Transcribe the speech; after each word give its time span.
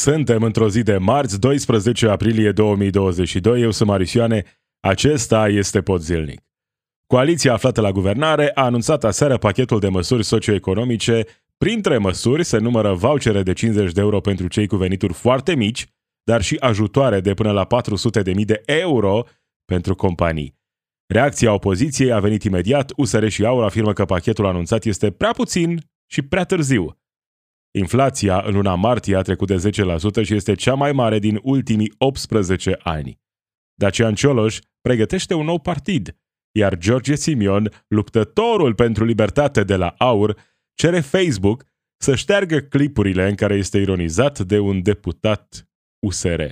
Suntem 0.00 0.42
într-o 0.42 0.68
zi 0.68 0.82
de 0.82 0.96
marți, 0.96 1.40
12 1.40 2.08
aprilie 2.08 2.52
2022. 2.52 3.62
Eu 3.62 3.70
sunt 3.70 3.88
Marisioane. 3.88 4.44
Acesta 4.80 5.48
este 5.48 5.80
Pod 5.80 6.00
Zilnic. 6.00 6.40
Coaliția 7.06 7.52
aflată 7.52 7.80
la 7.80 7.92
guvernare 7.92 8.50
a 8.54 8.64
anunțat 8.64 9.04
aseară 9.04 9.38
pachetul 9.38 9.80
de 9.80 9.88
măsuri 9.88 10.24
socioeconomice. 10.24 11.24
Printre 11.56 11.98
măsuri 11.98 12.44
se 12.44 12.58
numără 12.58 12.92
vouchere 12.92 13.42
de 13.42 13.52
50 13.52 13.92
de 13.92 14.00
euro 14.00 14.20
pentru 14.20 14.48
cei 14.48 14.66
cu 14.66 14.76
venituri 14.76 15.12
foarte 15.12 15.54
mici, 15.54 15.86
dar 16.22 16.42
și 16.42 16.56
ajutoare 16.60 17.20
de 17.20 17.34
până 17.34 17.52
la 17.52 17.66
400.000 18.34 18.44
de 18.44 18.62
euro 18.64 19.26
pentru 19.64 19.94
companii. 19.94 20.58
Reacția 21.06 21.52
opoziției 21.52 22.12
a 22.12 22.20
venit 22.20 22.42
imediat. 22.42 22.92
USR 22.96 23.26
și 23.26 23.44
AUR 23.44 23.64
afirmă 23.64 23.92
că 23.92 24.04
pachetul 24.04 24.46
anunțat 24.46 24.84
este 24.84 25.10
prea 25.10 25.32
puțin 25.32 25.80
și 26.06 26.22
prea 26.22 26.44
târziu. 26.44 26.99
Inflația 27.70 28.40
în 28.40 28.54
luna 28.54 28.74
martie 28.74 29.16
a 29.16 29.22
trecut 29.22 29.48
de 29.48 29.70
10% 30.22 30.24
și 30.24 30.34
este 30.34 30.54
cea 30.54 30.74
mai 30.74 30.92
mare 30.92 31.18
din 31.18 31.40
ultimii 31.42 31.92
18 31.98 32.76
ani. 32.82 33.20
Dacian 33.74 34.14
Cioloș 34.14 34.58
pregătește 34.80 35.34
un 35.34 35.44
nou 35.44 35.58
partid, 35.58 36.16
iar 36.52 36.78
George 36.78 37.14
Simion, 37.14 37.70
luptătorul 37.88 38.74
pentru 38.74 39.04
libertate 39.04 39.64
de 39.64 39.76
la 39.76 39.94
AUR, 39.98 40.36
cere 40.74 41.00
Facebook 41.00 41.64
să 41.96 42.14
șteargă 42.14 42.58
clipurile 42.58 43.28
în 43.28 43.34
care 43.34 43.54
este 43.54 43.78
ironizat 43.78 44.38
de 44.38 44.58
un 44.58 44.82
deputat 44.82 45.68
USR. 46.06 46.42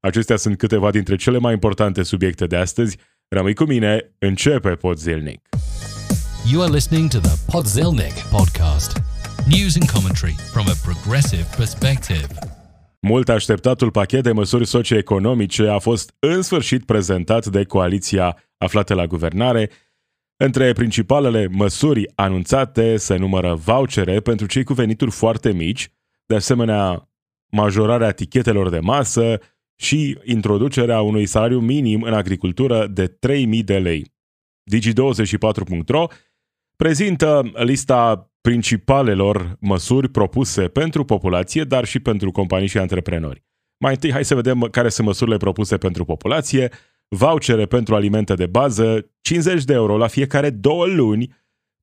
Acestea 0.00 0.36
sunt 0.36 0.58
câteva 0.58 0.90
dintre 0.90 1.16
cele 1.16 1.38
mai 1.38 1.52
importante 1.52 2.02
subiecte 2.02 2.46
de 2.46 2.56
astăzi. 2.56 2.96
Rămâi 3.28 3.54
cu 3.54 3.64
mine, 3.64 4.14
începe 4.18 4.74
Podzilnic. 4.74 5.48
You 6.52 6.62
are 6.62 6.72
listening 6.72 7.10
to 7.10 7.18
the 7.18 7.36
Podzilnic 7.50 8.12
podcast. 8.30 9.09
News 9.46 9.76
and 9.80 9.90
commentary 9.90 10.34
from 10.52 10.66
a 10.66 10.74
progressive 10.84 11.46
perspective. 11.56 12.26
Mult 13.00 13.28
așteptatul 13.28 13.90
pachet 13.90 14.22
de 14.22 14.32
măsuri 14.32 14.66
socioeconomice 14.66 15.68
a 15.68 15.78
fost 15.78 16.14
în 16.18 16.42
sfârșit 16.42 16.84
prezentat 16.84 17.46
de 17.46 17.64
coaliția 17.64 18.36
aflată 18.58 18.94
la 18.94 19.06
guvernare. 19.06 19.70
Între 20.36 20.72
principalele 20.72 21.48
măsuri 21.50 22.06
anunțate 22.14 22.96
se 22.96 23.16
numără 23.16 23.54
vouchere 23.54 24.20
pentru 24.20 24.46
cei 24.46 24.64
cu 24.64 24.72
venituri 24.72 25.10
foarte 25.10 25.52
mici, 25.52 25.88
de 26.26 26.34
asemenea 26.34 27.08
majorarea 27.46 28.10
tichetelor 28.10 28.68
de 28.68 28.78
masă 28.78 29.40
și 29.76 30.18
introducerea 30.24 31.00
unui 31.00 31.26
salariu 31.26 31.60
minim 31.60 32.02
în 32.02 32.12
agricultură 32.12 32.86
de 32.86 33.06
3000 33.06 33.62
de 33.62 33.78
lei. 33.78 34.12
Digi24.ro 34.74 36.06
prezintă 36.80 37.50
lista 37.54 38.30
principalelor 38.40 39.56
măsuri 39.58 40.08
propuse 40.08 40.68
pentru 40.68 41.04
populație, 41.04 41.64
dar 41.64 41.84
și 41.84 41.98
pentru 41.98 42.30
companii 42.30 42.68
și 42.68 42.78
antreprenori. 42.78 43.44
Mai 43.76 43.92
întâi, 43.92 44.12
hai 44.12 44.24
să 44.24 44.34
vedem 44.34 44.60
care 44.60 44.88
sunt 44.88 45.06
măsurile 45.06 45.36
propuse 45.36 45.76
pentru 45.76 46.04
populație. 46.04 46.70
Vouchere 47.08 47.66
pentru 47.66 47.94
alimente 47.94 48.34
de 48.34 48.46
bază, 48.46 49.10
50 49.20 49.64
de 49.64 49.72
euro 49.72 49.96
la 49.96 50.06
fiecare 50.06 50.50
două 50.50 50.86
luni 50.86 51.34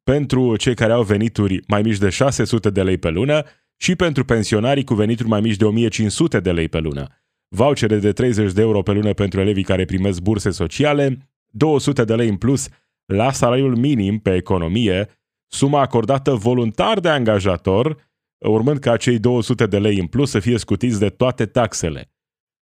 pentru 0.03 0.55
cei 0.55 0.75
care 0.75 0.93
au 0.93 1.03
venituri 1.03 1.59
mai 1.67 1.81
mici 1.81 1.97
de 1.97 2.09
600 2.09 2.69
de 2.69 2.83
lei 2.83 2.97
pe 2.97 3.09
lună 3.09 3.43
și 3.75 3.95
pentru 3.95 4.25
pensionarii 4.25 4.83
cu 4.83 4.93
venituri 4.93 5.29
mai 5.29 5.41
mici 5.41 5.57
de 5.57 5.65
1500 5.65 6.39
de 6.39 6.51
lei 6.51 6.67
pe 6.67 6.79
lună. 6.79 7.07
Vouchere 7.47 7.97
de 7.97 8.11
30 8.11 8.51
de 8.51 8.61
euro 8.61 8.81
pe 8.81 8.91
lună 8.91 9.13
pentru 9.13 9.39
elevii 9.39 9.63
care 9.63 9.85
primesc 9.85 10.21
burse 10.21 10.49
sociale, 10.49 11.17
200 11.49 12.03
de 12.03 12.15
lei 12.15 12.29
în 12.29 12.35
plus 12.35 12.67
la 13.13 13.31
salariul 13.31 13.75
minim 13.75 14.19
pe 14.19 14.35
economie 14.35 15.09
suma 15.51 15.81
acordată 15.81 16.33
voluntar 16.33 16.99
de 16.99 17.09
angajator, 17.09 18.09
urmând 18.45 18.79
ca 18.79 18.91
acei 18.91 19.19
200 19.19 19.65
de 19.65 19.79
lei 19.79 19.99
în 19.99 20.07
plus 20.07 20.29
să 20.29 20.39
fie 20.39 20.57
scutiți 20.57 20.99
de 20.99 21.09
toate 21.09 21.45
taxele. 21.45 22.11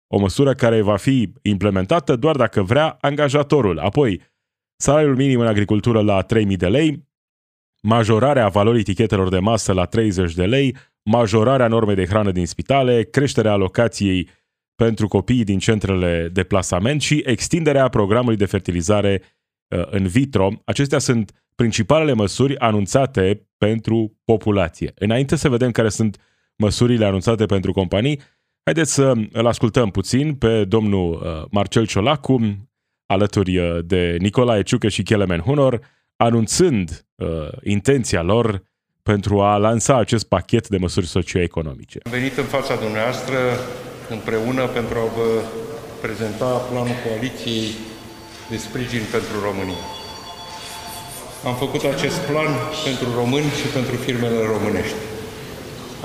O 0.07 0.19
măsură 0.19 0.53
care 0.53 0.81
va 0.81 0.97
fi 0.97 1.33
implementată 1.41 2.15
doar 2.15 2.35
dacă 2.35 2.61
vrea 2.61 2.97
angajatorul. 3.01 3.79
Apoi, 3.79 4.21
salariul 4.81 5.15
minim 5.15 5.39
în 5.39 5.47
agricultură 5.47 6.01
la 6.01 6.21
3000 6.21 6.57
de 6.57 6.67
lei, 6.67 7.09
majorarea 7.81 8.47
valorii 8.47 8.79
etichetelor 8.79 9.29
de 9.29 9.39
masă 9.39 9.73
la 9.73 9.85
30 9.85 10.33
de 10.33 10.45
lei, 10.45 10.75
majorarea 11.09 11.67
normei 11.67 11.95
de 11.95 12.05
hrană 12.05 12.31
din 12.31 12.45
spitale, 12.45 13.03
creșterea 13.03 13.51
alocației 13.51 14.29
pentru 14.75 15.07
copiii 15.07 15.43
din 15.43 15.59
centrele 15.59 16.29
de 16.33 16.43
plasament 16.43 17.01
și 17.01 17.23
extinderea 17.25 17.89
programului 17.89 18.37
de 18.37 18.45
fertilizare 18.45 19.21
uh, 19.21 19.27
în 19.67 20.07
vitro. 20.07 20.49
Acestea 20.65 20.99
sunt 20.99 21.45
principalele 21.55 22.13
măsuri 22.13 22.57
anunțate 22.57 23.47
pentru 23.57 24.17
populație. 24.23 24.93
Înainte 24.95 25.35
să 25.35 25.49
vedem 25.49 25.71
care 25.71 25.89
sunt 25.89 26.17
măsurile 26.55 27.05
anunțate 27.05 27.45
pentru 27.45 27.71
companii, 27.71 28.19
haideți 28.63 28.93
să 28.93 29.13
îl 29.31 29.47
ascultăm 29.47 29.89
puțin 29.89 30.35
pe 30.35 30.65
domnul 30.65 31.11
uh, 31.11 31.47
Marcel 31.51 31.85
Ciolacu, 31.87 32.39
alături 33.05 33.57
uh, 33.57 33.79
de 33.85 34.17
Nicolae 34.19 34.63
Ciucă 34.63 34.87
și 34.87 35.03
Chelemen 35.03 35.39
Hunor, 35.39 35.81
anunțând 36.15 37.05
uh, 37.15 37.27
intenția 37.63 38.21
lor 38.21 38.63
pentru 39.03 39.41
a 39.41 39.57
lansa 39.57 39.97
acest 39.97 40.27
pachet 40.27 40.67
de 40.67 40.77
măsuri 40.77 41.07
socioeconomice. 41.07 41.99
Am 42.03 42.11
venit 42.11 42.37
în 42.37 42.43
fața 42.43 42.75
dumneavoastră 42.75 43.37
împreună 44.09 44.67
pentru 44.67 44.97
a 44.97 45.05
vă 45.17 45.43
prezenta 46.01 46.45
planul 46.45 46.95
coaliției 47.07 47.67
de 48.49 48.57
sprijin 48.57 49.03
pentru 49.15 49.35
România. 49.47 49.83
Am 51.49 51.55
făcut 51.63 51.83
acest 51.93 52.17
plan 52.29 52.51
pentru 52.87 53.07
români 53.21 53.49
și 53.59 53.67
pentru 53.77 53.95
firmele 54.05 54.39
românești. 54.53 55.01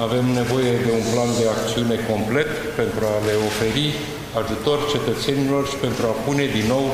Avem 0.06 0.26
nevoie 0.40 0.72
de 0.86 0.90
un 0.98 1.04
plan 1.12 1.30
de 1.38 1.46
acțiune 1.56 1.96
complet 2.10 2.50
pentru 2.80 3.02
a 3.12 3.16
le 3.26 3.34
oferi 3.48 3.86
ajutor 4.40 4.78
cetățenilor 4.94 5.62
și 5.70 5.76
pentru 5.86 6.04
a 6.06 6.20
pune 6.26 6.44
din 6.56 6.66
nou 6.74 6.86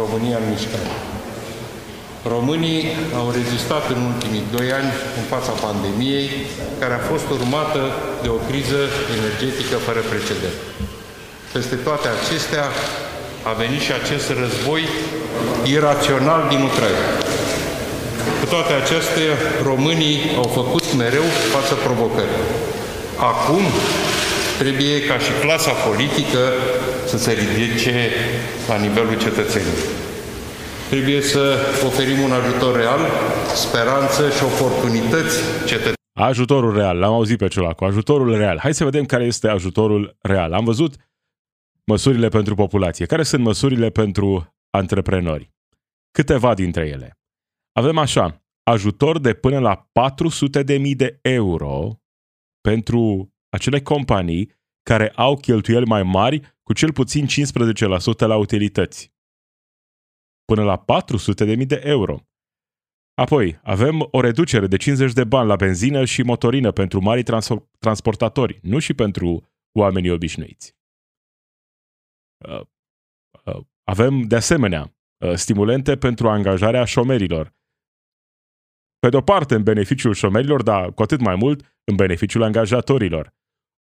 România 0.00 0.36
în 0.40 0.48
mișcare. 0.52 0.92
Românii 2.34 2.80
au 3.20 3.26
rezistat 3.38 3.84
în 3.94 4.00
ultimii 4.10 4.48
doi 4.56 4.68
ani 4.78 4.90
în 5.20 5.26
fața 5.34 5.52
pandemiei, 5.66 6.28
care 6.80 6.94
a 6.94 7.06
fost 7.10 7.26
urmată 7.36 7.82
de 8.22 8.28
o 8.36 8.38
criză 8.48 8.80
energetică 9.16 9.76
fără 9.86 10.00
precedent. 10.12 10.58
Peste 11.54 11.76
toate 11.86 12.06
acestea 12.18 12.64
a 13.50 13.52
venit 13.52 13.82
și 13.86 13.92
acest 14.00 14.26
război 14.42 14.82
irațional 15.76 16.40
din 16.52 16.60
Ucraina. 16.70 17.06
Cu 18.40 18.46
toate 18.54 18.72
acestea, 18.82 19.32
românii 19.70 20.18
au 20.42 20.48
făcut 20.58 20.84
mereu 21.02 21.26
față 21.54 21.74
provocării. 21.86 22.42
Acum 23.32 23.64
trebuie 24.62 24.94
ca 25.08 25.16
și 25.24 25.32
clasa 25.44 25.72
politică 25.86 26.42
să 27.10 27.16
se 27.24 27.32
ridice 27.42 27.96
la 28.68 28.76
nivelul 28.86 29.16
cetățenilor. 29.24 29.88
Trebuie 30.92 31.20
să 31.32 31.44
oferim 31.86 32.20
un 32.28 32.32
ajutor 32.40 32.72
real, 32.82 33.02
speranță 33.64 34.22
și 34.36 34.42
oportunități 34.52 35.36
cetățenilor. 35.70 35.96
Ajutorul 36.30 36.72
real, 36.80 36.96
l-am 36.98 37.12
auzit 37.12 37.38
pe 37.38 37.48
cu 37.76 37.84
ajutorul 37.84 38.36
real. 38.36 38.58
Hai 38.62 38.74
să 38.74 38.84
vedem 38.84 39.04
care 39.04 39.24
este 39.24 39.48
ajutorul 39.48 40.16
real. 40.20 40.52
Am 40.52 40.64
văzut 40.64 40.92
măsurile 41.88 42.28
pentru 42.28 42.54
populație. 42.54 43.06
Care 43.06 43.22
sunt 43.22 43.42
măsurile 43.42 43.90
pentru 43.90 44.54
antreprenori? 44.70 45.52
Câteva 46.10 46.54
dintre 46.54 46.86
ele. 46.86 47.18
Avem 47.72 47.98
așa, 47.98 48.44
ajutor 48.62 49.18
de 49.18 49.34
până 49.34 49.58
la 49.58 49.90
400.000 50.70 50.96
de 50.96 51.18
euro 51.22 52.00
pentru 52.60 53.32
acele 53.48 53.80
companii 53.80 54.56
care 54.82 55.10
au 55.10 55.36
cheltuieli 55.36 55.86
mai 55.86 56.02
mari 56.02 56.56
cu 56.62 56.72
cel 56.72 56.92
puțin 56.92 57.26
15% 57.26 58.18
la 58.18 58.36
utilități. 58.36 59.12
Până 60.44 60.64
la 60.64 60.84
400.000 61.46 61.66
de 61.66 61.80
euro. 61.84 62.20
Apoi, 63.14 63.60
avem 63.62 64.08
o 64.10 64.20
reducere 64.20 64.66
de 64.66 64.76
50 64.76 65.12
de 65.12 65.24
bani 65.24 65.48
la 65.48 65.56
benzină 65.56 66.04
și 66.04 66.22
motorină 66.22 66.72
pentru 66.72 67.00
mari 67.00 67.22
trans- 67.22 67.48
transportatori, 67.78 68.58
nu 68.62 68.78
și 68.78 68.94
pentru 68.94 69.48
oamenii 69.72 70.10
obișnuiți. 70.10 70.77
Uh, 72.38 72.60
uh, 73.44 73.64
avem, 73.84 74.22
de 74.22 74.36
asemenea, 74.36 74.96
uh, 75.24 75.34
stimulente 75.34 75.96
pentru 75.96 76.28
angajarea 76.28 76.84
șomerilor, 76.84 77.56
pe 78.98 79.08
de-o 79.08 79.20
parte 79.20 79.54
în 79.54 79.62
beneficiul 79.62 80.14
șomerilor, 80.14 80.62
dar 80.62 80.92
cu 80.92 81.02
atât 81.02 81.20
mai 81.20 81.36
mult 81.36 81.80
în 81.84 81.96
beneficiul 81.96 82.42
angajatorilor. 82.42 83.36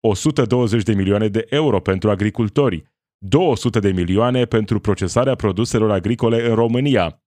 120 0.07 0.83
de 0.83 0.93
milioane 0.93 1.27
de 1.27 1.45
euro 1.49 1.81
pentru 1.81 2.09
agricultori, 2.09 2.83
200 3.25 3.79
de 3.79 3.91
milioane 3.91 4.45
pentru 4.45 4.79
procesarea 4.79 5.35
produselor 5.35 5.91
agricole 5.91 6.49
în 6.49 6.55
România, 6.55 7.23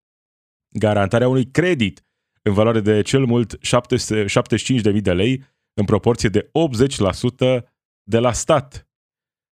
garantarea 0.79 1.29
unui 1.29 1.50
credit 1.50 2.05
în 2.43 2.53
valoare 2.53 2.81
de 2.81 3.03
cel 3.03 3.25
mult 3.25 3.59
75.000 3.59 5.00
de 5.00 5.12
lei 5.12 5.44
în 5.75 5.85
proporție 5.85 6.29
de 6.29 6.50
80% 7.61 7.62
de 8.03 8.19
la 8.19 8.32
stat. 8.32 8.89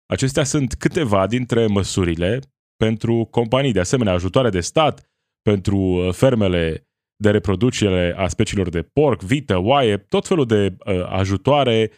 Acestea 0.08 0.44
sunt 0.44 0.75
câteva 0.75 1.26
dintre 1.26 1.66
măsurile 1.66 2.40
pentru 2.76 3.25
companii, 3.31 3.72
de 3.72 3.81
asemenea 3.81 4.12
ajutoare 4.12 4.50
de 4.50 4.60
stat 4.60 5.10
pentru 5.43 5.76
uh, 5.76 6.14
fermele 6.14 6.88
de 7.16 7.31
reproducere 7.31 8.14
a 8.16 8.28
speciilor 8.28 8.69
de 8.69 8.82
porc, 8.82 9.22
vită, 9.22 9.56
oaie, 9.58 9.96
tot 9.96 10.26
felul 10.26 10.46
de 10.46 10.76
uh, 10.78 11.06
ajutoare 11.06 11.90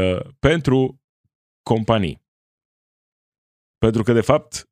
uh, 0.00 0.20
pentru 0.38 1.02
companii. 1.62 2.24
Pentru 3.78 4.02
că, 4.02 4.12
de 4.12 4.20
fapt, 4.20 4.70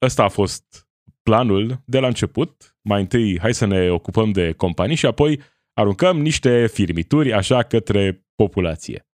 ăsta 0.00 0.24
a 0.24 0.28
fost 0.28 0.88
planul 1.22 1.82
de 1.86 1.98
la 1.98 2.06
început. 2.06 2.76
Mai 2.82 3.00
întâi, 3.00 3.38
hai 3.38 3.54
să 3.54 3.64
ne 3.64 3.90
ocupăm 3.90 4.32
de 4.32 4.52
companii 4.52 4.96
și 4.96 5.06
apoi 5.06 5.40
aruncăm 5.72 6.20
niște 6.20 6.66
firmituri 6.66 7.32
așa 7.32 7.62
către 7.62 8.26
populație. 8.34 9.08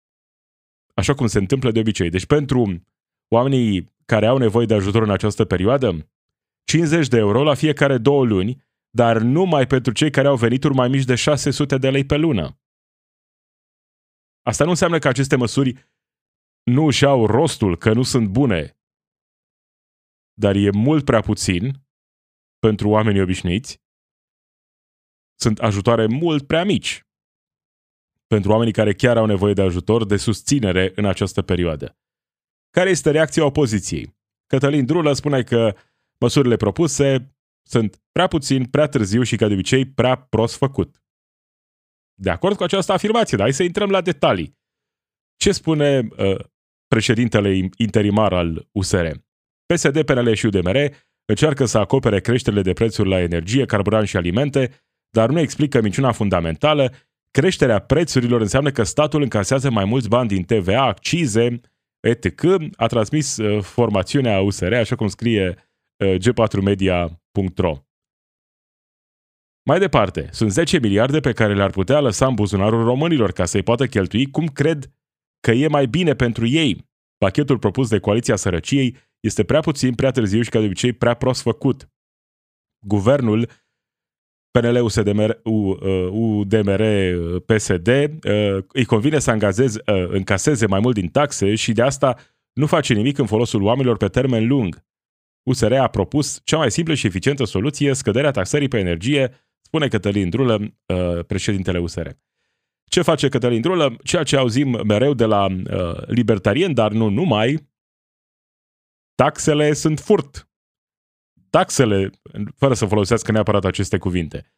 Așa 0.94 1.14
cum 1.14 1.26
se 1.26 1.38
întâmplă 1.38 1.70
de 1.70 1.80
obicei. 1.80 2.10
Deci 2.10 2.26
pentru 2.26 2.84
oamenii 3.30 3.92
care 4.04 4.26
au 4.26 4.38
nevoie 4.38 4.66
de 4.66 4.74
ajutor 4.74 5.02
în 5.02 5.10
această 5.10 5.44
perioadă, 5.44 6.10
50 6.64 7.08
de 7.08 7.16
euro 7.16 7.42
la 7.42 7.54
fiecare 7.54 7.98
două 7.98 8.24
luni, 8.24 8.64
dar 8.90 9.18
numai 9.18 9.66
pentru 9.66 9.92
cei 9.92 10.10
care 10.10 10.28
au 10.28 10.36
venituri 10.36 10.74
mai 10.74 10.88
mici 10.88 11.04
de 11.04 11.14
600 11.14 11.78
de 11.78 11.90
lei 11.90 12.04
pe 12.04 12.16
lună. 12.16 12.60
Asta 14.42 14.64
nu 14.64 14.70
înseamnă 14.70 14.98
că 14.98 15.08
aceste 15.08 15.36
măsuri 15.36 15.88
nu 16.62 16.86
își 16.86 17.04
au 17.04 17.26
rostul, 17.26 17.76
că 17.76 17.92
nu 17.92 18.02
sunt 18.02 18.28
bune, 18.28 18.78
dar 20.32 20.54
e 20.54 20.70
mult 20.70 21.04
prea 21.04 21.20
puțin 21.20 21.72
pentru 22.58 22.88
oamenii 22.88 23.20
obișnuiți. 23.20 23.82
Sunt 25.34 25.58
ajutoare 25.58 26.06
mult 26.06 26.46
prea 26.46 26.64
mici 26.64 27.04
pentru 28.26 28.50
oamenii 28.50 28.72
care 28.72 28.94
chiar 28.94 29.16
au 29.16 29.26
nevoie 29.26 29.52
de 29.52 29.62
ajutor, 29.62 30.06
de 30.06 30.16
susținere 30.16 30.92
în 30.94 31.04
această 31.04 31.42
perioadă. 31.42 31.98
Care 32.70 32.90
este 32.90 33.10
reacția 33.10 33.44
opoziției? 33.44 34.18
Cătălin 34.46 34.84
Drulă 34.84 35.12
spune 35.12 35.42
că 35.42 35.74
măsurile 36.20 36.56
propuse 36.56 37.34
sunt 37.62 38.02
prea 38.12 38.26
puțin, 38.26 38.64
prea 38.64 38.86
târziu 38.86 39.22
și, 39.22 39.36
ca 39.36 39.46
de 39.46 39.52
obicei, 39.52 39.86
prea 39.86 40.16
prost 40.16 40.56
făcut. 40.56 41.02
De 42.14 42.30
acord 42.30 42.56
cu 42.56 42.62
această 42.62 42.92
afirmație, 42.92 43.36
dar 43.36 43.46
hai 43.46 43.54
să 43.54 43.62
intrăm 43.62 43.90
la 43.90 44.00
detalii. 44.00 44.58
Ce 45.36 45.52
spune 45.52 46.08
uh, 46.16 46.44
președintele 46.86 47.68
interimar 47.76 48.32
al 48.32 48.68
USR? 48.72 49.06
PSD, 49.66 50.02
PNL 50.02 50.32
și 50.32 50.46
UDMR 50.46 50.76
încearcă 51.24 51.64
să 51.64 51.78
acopere 51.78 52.20
creșterile 52.20 52.62
de 52.62 52.72
prețuri 52.72 53.08
la 53.08 53.20
energie, 53.20 53.64
carburant 53.64 54.08
și 54.08 54.16
alimente, 54.16 54.70
dar 55.10 55.30
nu 55.30 55.38
explică 55.38 55.80
minciuna 55.80 56.12
fundamentală. 56.12 56.92
Creșterea 57.30 57.78
prețurilor 57.78 58.40
înseamnă 58.40 58.70
că 58.70 58.82
statul 58.82 59.22
încasează 59.22 59.70
mai 59.70 59.84
mulți 59.84 60.08
bani 60.08 60.28
din 60.28 60.44
TVA, 60.44 60.82
accize, 60.82 61.60
etc. 62.00 62.44
A 62.76 62.86
transmis 62.86 63.36
uh, 63.36 63.62
formațiunea 63.62 64.40
USR, 64.40 64.72
așa 64.72 64.96
cum 64.96 65.08
scrie 65.08 65.68
uh, 66.04 66.16
g4media.ro. 66.16 67.78
Mai 69.68 69.78
departe, 69.78 70.28
sunt 70.32 70.50
10 70.50 70.78
miliarde 70.78 71.20
pe 71.20 71.32
care 71.32 71.54
le-ar 71.54 71.70
putea 71.70 72.00
lăsa 72.00 72.26
în 72.26 72.34
buzunarul 72.34 72.84
românilor 72.84 73.32
ca 73.32 73.44
să-i 73.44 73.62
poată 73.62 73.86
cheltui 73.86 74.30
cum 74.30 74.46
cred 74.46 74.92
că 75.40 75.50
e 75.50 75.68
mai 75.68 75.86
bine 75.86 76.14
pentru 76.14 76.46
ei. 76.46 76.88
Pachetul 77.16 77.58
propus 77.58 77.88
de 77.88 77.98
Coaliția 77.98 78.36
Sărăciei 78.36 78.96
este 79.20 79.44
prea 79.44 79.60
puțin, 79.60 79.94
prea 79.94 80.10
târziu 80.10 80.42
și, 80.42 80.50
ca 80.50 80.58
de 80.58 80.64
obicei, 80.64 80.92
prea 80.92 81.14
prost 81.14 81.42
făcut. 81.42 81.88
Guvernul 82.86 83.48
PNL, 84.50 84.82
USDMR, 84.82 85.40
UDMR, 86.10 86.82
PSD, 87.46 87.88
îi 88.68 88.84
convine 88.84 89.18
să 89.18 89.30
angazeze, 89.30 89.80
încaseze 90.08 90.66
mai 90.66 90.80
mult 90.80 90.94
din 90.94 91.08
taxe 91.08 91.54
și 91.54 91.72
de 91.72 91.82
asta 91.82 92.16
nu 92.52 92.66
face 92.66 92.94
nimic 92.94 93.18
în 93.18 93.26
folosul 93.26 93.62
oamenilor 93.62 93.96
pe 93.96 94.08
termen 94.08 94.46
lung. 94.46 94.84
USR 95.42 95.72
a 95.72 95.88
propus 95.88 96.40
cea 96.44 96.56
mai 96.56 96.70
simplă 96.70 96.94
și 96.94 97.06
eficientă 97.06 97.44
soluție, 97.44 97.94
scăderea 97.94 98.30
taxării 98.30 98.68
pe 98.68 98.78
energie, 98.78 99.34
spune 99.60 99.88
Cătălin 99.88 100.28
Drulă, 100.28 100.74
uh, 100.86 101.24
președintele 101.26 101.78
USR. 101.78 102.08
Ce 102.84 103.02
face 103.02 103.28
Cătălin 103.28 103.60
Drulă? 103.60 103.96
Ceea 104.04 104.22
ce 104.22 104.36
auzim 104.36 104.86
mereu 104.86 105.14
de 105.14 105.24
la 105.24 105.44
uh, 105.44 106.06
libertarien, 106.06 106.74
dar 106.74 106.92
nu 106.92 107.08
numai, 107.08 107.68
taxele 109.14 109.72
sunt 109.72 109.98
furt. 109.98 110.49
Taxele, 111.50 112.10
fără 112.56 112.74
să 112.74 112.86
folosească 112.86 113.32
neapărat 113.32 113.64
aceste 113.64 113.98
cuvinte, 113.98 114.52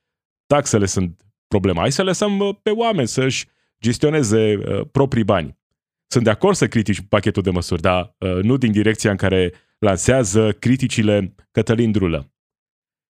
taxele 0.47 0.87
sunt 0.87 1.23
problema. 1.49 1.81
Hai 1.81 1.93
să 1.93 2.03
lăsăm 2.03 2.39
uh, 2.39 2.57
pe 2.63 2.71
oameni 2.71 3.09
să-și 3.09 3.49
gestioneze 3.81 4.57
uh, 4.57 4.87
proprii 4.93 5.25
bani. 5.25 5.61
Sunt 6.07 6.25
de 6.25 6.31
acord 6.31 6.57
să 6.57 6.69
critici 6.69 7.01
pachetul 7.01 7.43
de 7.43 7.51
măsuri, 7.51 7.81
dar 7.81 8.15
uh, 8.19 8.43
nu 8.43 8.57
din 8.57 8.73
direcția 8.73 9.11
în 9.11 9.17
care 9.17 9.53
lansează 9.79 10.53
criticile 10.53 11.35
Cătălin 11.51 11.93
Drulă. 11.93 12.33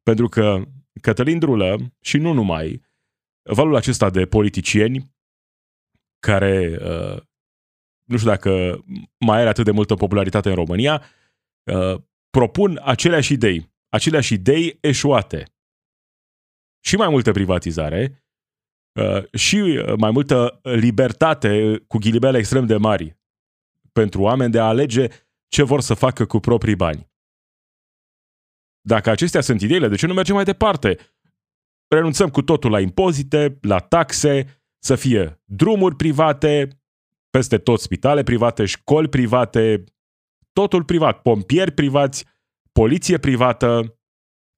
Pentru 0.03 0.29
că 0.29 0.63
Cătălin 1.01 1.39
Drulă, 1.39 1.77
și 2.01 2.17
nu 2.19 2.33
numai, 2.33 2.83
valul 3.43 3.77
acesta 3.77 4.11
de 4.11 4.27
politicieni 4.27 5.17
care 6.19 6.79
uh, 6.81 7.23
nu 8.05 8.17
știu 8.17 8.31
dacă 8.31 8.85
mai 9.19 9.39
are 9.39 9.49
atât 9.49 9.65
de 9.65 9.71
multă 9.71 9.95
popularitate 9.95 10.49
în 10.49 10.55
România, 10.55 11.03
uh, 11.73 12.01
propun 12.31 12.81
aceleași 12.85 13.33
idei, 13.33 13.68
aceleași 13.88 14.35
idei 14.35 14.79
eșuate. 14.81 15.52
Și 16.85 16.96
mai 16.96 17.08
multă 17.08 17.32
privatizare, 17.32 18.25
uh, 18.93 19.35
și 19.35 19.82
mai 19.99 20.11
multă 20.11 20.61
libertate 20.62 21.79
cu 21.87 21.99
ghilibele 21.99 22.38
extrem 22.38 22.67
de 22.67 22.76
mari 22.76 23.17
pentru 23.93 24.20
oameni 24.20 24.52
de 24.52 24.58
a 24.58 24.67
alege 24.67 25.08
ce 25.49 25.62
vor 25.62 25.81
să 25.81 25.94
facă 25.94 26.26
cu 26.26 26.38
proprii 26.38 26.76
bani. 26.76 27.11
Dacă 28.81 29.11
acestea 29.11 29.40
sunt 29.40 29.61
ideile, 29.61 29.88
de 29.88 29.96
ce 29.96 30.06
nu 30.06 30.14
mergem 30.14 30.34
mai 30.34 30.44
departe? 30.44 30.99
Renunțăm 31.88 32.29
cu 32.29 32.43
totul 32.43 32.70
la 32.70 32.81
impozite, 32.81 33.58
la 33.61 33.79
taxe, 33.79 34.62
să 34.79 34.96
fie 34.96 35.43
drumuri 35.44 35.96
private, 35.96 36.69
peste 37.31 37.58
tot 37.58 37.81
spitale 37.81 38.23
private, 38.23 38.64
școli 38.64 39.08
private, 39.08 39.84
totul 40.52 40.84
privat, 40.84 41.23
pompieri 41.23 41.70
privați, 41.70 42.25
poliție 42.81 43.19
privată, 43.19 43.99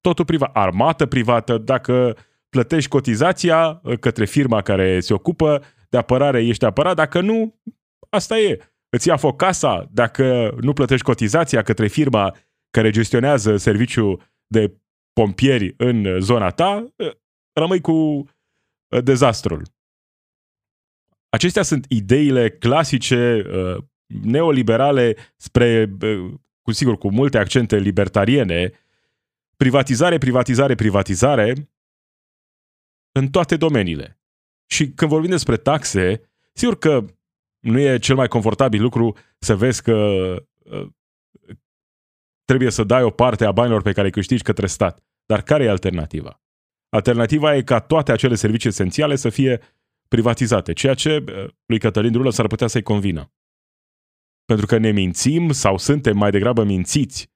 totul 0.01 0.25
privat, 0.25 0.57
armată 0.57 1.07
privată, 1.07 1.59
dacă 1.59 2.17
plătești 2.49 2.91
cotizația 2.91 3.81
către 4.01 4.25
firma 4.25 4.63
care 4.63 5.01
se 5.01 5.15
ocupă 5.15 5.63
de 5.89 5.97
apărare, 5.97 6.47
ești 6.47 6.65
apărat, 6.65 6.97
dacă 6.97 7.21
nu, 7.21 7.61
asta 8.11 8.39
e 8.39 8.59
îți 8.97 9.09
ia 9.09 9.17
foc 9.17 9.37
casa 9.37 9.89
dacă 9.93 10.57
nu 10.61 10.73
plătești 10.73 11.05
cotizația 11.05 11.63
către 11.63 11.87
firma 11.87 12.37
care 12.71 12.91
gestionează 12.91 13.57
serviciul 13.57 14.23
de 14.47 14.81
pompieri 15.13 15.75
în 15.77 16.21
zona 16.21 16.51
ta, 16.51 16.95
rămâi 17.53 17.81
cu 17.81 18.25
dezastrul. 19.05 19.63
Acestea 21.29 21.63
sunt 21.63 21.87
ideile 21.89 22.51
clasice 22.51 23.43
neoliberale 24.23 25.17
spre, 25.37 25.97
cu 26.71 26.77
sigur, 26.77 26.99
cu 26.99 27.11
multe 27.11 27.39
accente 27.39 27.77
libertariene, 27.77 28.73
privatizare, 29.57 30.19
privatizare, 30.19 30.75
privatizare 30.75 31.71
în 33.13 33.29
toate 33.29 33.57
domeniile. 33.57 34.21
Și 34.67 34.91
când 34.91 35.11
vorbim 35.11 35.31
despre 35.31 35.57
taxe, 35.57 36.31
sigur 36.53 36.79
că 36.79 37.05
nu 37.59 37.79
e 37.79 37.99
cel 37.99 38.15
mai 38.15 38.29
confortabil 38.29 38.83
lucru 38.83 39.17
să 39.39 39.57
vezi 39.57 39.83
că 39.83 39.95
uh, 40.59 40.89
trebuie 42.45 42.71
să 42.71 42.85
dai 42.85 43.03
o 43.03 43.11
parte 43.11 43.45
a 43.45 43.53
banilor 43.53 43.83
pe 43.83 43.93
care 43.93 44.07
îi 44.07 44.13
câștigi 44.13 44.43
către 44.43 44.67
stat. 44.67 45.05
Dar 45.27 45.43
care 45.43 45.65
e 45.65 45.71
alternativa? 45.71 46.43
Alternativa 46.89 47.57
e 47.57 47.63
ca 47.63 47.81
toate 47.81 48.13
acele 48.13 48.35
servicii 48.35 48.69
esențiale 48.69 49.17
să 49.17 49.29
fie 49.29 49.61
privatizate, 50.09 50.73
ceea 50.73 50.95
ce 50.95 51.25
uh, 51.27 51.49
lui 51.67 51.79
Cătălin 51.79 52.13
Drulă 52.13 52.31
s-ar 52.31 52.47
putea 52.47 52.67
să-i 52.67 52.83
convină. 52.83 53.33
Pentru 54.51 54.69
că 54.69 54.79
ne 54.79 54.91
mințim 54.91 55.51
sau 55.51 55.79
suntem 55.79 56.17
mai 56.17 56.31
degrabă 56.31 56.65
mințiți 56.65 57.31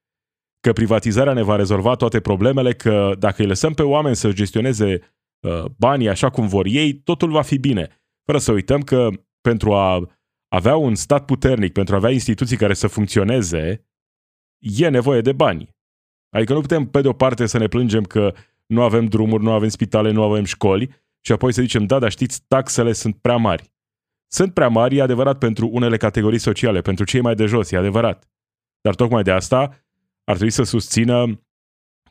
că 0.61 0.73
privatizarea 0.73 1.33
ne 1.33 1.42
va 1.42 1.56
rezolva 1.56 1.94
toate 1.94 2.21
problemele, 2.21 2.73
că 2.73 3.14
dacă 3.18 3.42
îi 3.42 3.49
lăsăm 3.49 3.75
pe 3.75 3.83
oameni 3.83 4.16
să 4.16 4.33
gestioneze 4.33 5.00
uh, 5.40 5.64
banii 5.76 6.09
așa 6.09 6.30
cum 6.30 6.49
vor 6.49 6.66
ei, 6.66 6.94
totul 6.94 7.30
va 7.30 7.42
fi 7.42 7.59
bine. 7.59 7.88
Fără 8.25 8.38
să 8.38 8.52
uităm 8.52 8.80
că 8.80 9.09
pentru 9.40 9.75
a 9.75 10.11
avea 10.49 10.76
un 10.76 10.94
stat 10.94 11.25
puternic, 11.25 11.73
pentru 11.73 11.94
a 11.94 11.97
avea 11.97 12.11
instituții 12.11 12.56
care 12.56 12.75
să 12.75 12.87
funcționeze, 12.87 13.87
e 14.59 14.88
nevoie 14.88 15.21
de 15.21 15.33
bani. 15.33 15.68
Adică 16.37 16.52
nu 16.52 16.61
putem, 16.61 16.87
pe 16.87 17.00
de 17.00 17.09
o 17.09 17.12
parte, 17.12 17.47
să 17.47 17.59
ne 17.59 17.68
plângem 17.68 18.02
că 18.02 18.35
nu 18.66 18.83
avem 18.83 19.06
drumuri, 19.06 19.42
nu 19.42 19.52
avem 19.52 19.68
spitale, 19.68 20.11
nu 20.11 20.23
avem 20.23 20.44
școli 20.44 20.90
și 21.21 21.33
apoi 21.33 21.52
să 21.52 21.62
zicem, 21.62 21.87
da, 21.87 21.99
dar 21.99 22.11
știți, 22.11 22.42
taxele 22.47 22.92
sunt 22.92 23.16
prea 23.16 23.37
mari. 23.37 23.74
Sunt 24.35 24.55
prea 24.55 24.69
mari, 24.69 24.97
e 24.97 25.03
adevărat, 25.03 25.38
pentru 25.38 25.69
unele 25.73 25.97
categorii 25.97 26.38
sociale, 26.38 26.81
pentru 26.81 27.05
cei 27.05 27.21
mai 27.21 27.35
de 27.35 27.47
jos, 27.47 27.71
e 27.71 27.76
adevărat. 27.76 28.31
Dar 28.81 28.95
tocmai 28.95 29.23
de 29.23 29.31
asta 29.31 29.59
ar 30.25 30.35
trebui 30.35 30.50
să 30.50 30.62
susțină 30.62 31.41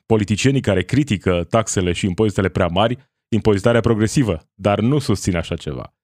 politicienii 0.06 0.62
care 0.62 0.84
critică 0.84 1.44
taxele 1.44 1.92
și 1.92 2.06
impozitele 2.06 2.50
prea 2.50 2.68
mari, 2.68 3.12
impozitarea 3.28 3.80
progresivă, 3.80 4.50
dar 4.54 4.80
nu 4.80 5.00
susțin 5.00 5.36
așa 5.36 5.56
ceva. 5.56 5.96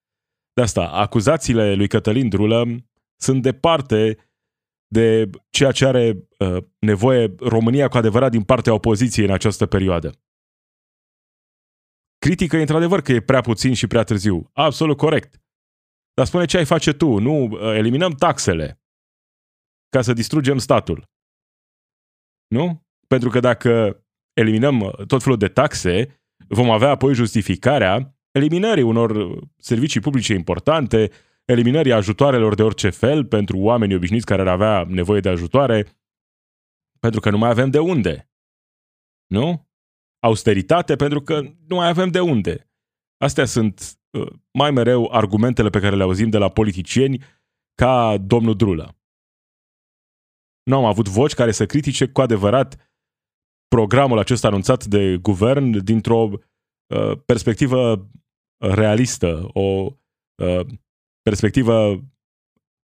De 0.52 0.62
asta, 0.62 0.88
acuzațiile 0.88 1.74
lui 1.74 1.88
Cătălin 1.88 2.28
Drulă 2.28 2.64
sunt 3.16 3.42
departe 3.42 4.30
de 4.86 5.30
ceea 5.50 5.72
ce 5.72 5.86
are 5.86 6.28
uh, 6.38 6.64
nevoie 6.78 7.34
România 7.38 7.88
cu 7.88 7.96
adevărat 7.96 8.30
din 8.30 8.42
partea 8.42 8.74
opoziției 8.74 9.26
în 9.26 9.32
această 9.32 9.66
perioadă. 9.66 10.12
Critică 12.18 12.56
într-adevăr 12.56 13.00
că 13.00 13.12
e 13.12 13.20
prea 13.20 13.40
puțin 13.40 13.74
și 13.74 13.86
prea 13.86 14.02
târziu. 14.02 14.50
Absolut 14.52 14.96
corect. 14.96 15.40
Dar 16.14 16.26
spune 16.26 16.44
ce 16.44 16.56
ai 16.56 16.64
face 16.64 16.92
tu. 16.92 17.18
Nu, 17.18 17.44
uh, 17.44 17.60
eliminăm 17.60 18.12
taxele. 18.12 18.80
ca 19.88 20.02
să 20.02 20.12
distrugem 20.12 20.58
statul. 20.58 21.04
Nu? 22.46 22.86
Pentru 23.06 23.28
că 23.28 23.40
dacă 23.40 24.02
eliminăm 24.32 24.92
tot 25.06 25.22
felul 25.22 25.38
de 25.38 25.48
taxe, 25.48 26.22
vom 26.48 26.70
avea 26.70 26.88
apoi 26.90 27.14
justificarea 27.14 28.14
eliminării 28.30 28.82
unor 28.82 29.38
servicii 29.56 30.00
publice 30.00 30.34
importante, 30.34 31.10
eliminării 31.44 31.92
ajutoarelor 31.92 32.54
de 32.54 32.62
orice 32.62 32.90
fel 32.90 33.24
pentru 33.24 33.58
oamenii 33.58 33.96
obișnuiți 33.96 34.26
care 34.26 34.40
ar 34.40 34.48
avea 34.48 34.84
nevoie 34.88 35.20
de 35.20 35.28
ajutoare, 35.28 35.86
pentru 37.00 37.20
că 37.20 37.30
nu 37.30 37.38
mai 37.38 37.50
avem 37.50 37.70
de 37.70 37.78
unde. 37.78 38.30
Nu? 39.26 39.68
Austeritate 40.18 40.96
pentru 40.96 41.20
că 41.20 41.40
nu 41.66 41.76
mai 41.76 41.88
avem 41.88 42.08
de 42.08 42.20
unde. 42.20 42.70
Astea 43.16 43.44
sunt 43.44 43.80
uh, 43.80 43.99
mai 44.52 44.70
mereu 44.70 45.08
argumentele 45.12 45.70
pe 45.70 45.80
care 45.80 45.96
le 45.96 46.02
auzim 46.02 46.28
de 46.30 46.38
la 46.38 46.48
politicieni 46.48 47.22
ca 47.74 48.18
domnul 48.18 48.56
Drulă. 48.56 48.96
Nu 50.62 50.76
am 50.76 50.84
avut 50.84 51.08
voci 51.08 51.34
care 51.34 51.52
să 51.52 51.66
critique 51.66 52.08
cu 52.08 52.20
adevărat 52.20 52.90
programul 53.68 54.18
acesta 54.18 54.46
anunțat 54.46 54.84
de 54.84 55.16
guvern 55.16 55.84
dintr-o 55.84 56.28
uh, 56.28 57.18
perspectivă 57.26 58.10
realistă, 58.60 59.48
o 59.52 59.86
uh, 60.42 60.66
perspectivă 61.22 62.04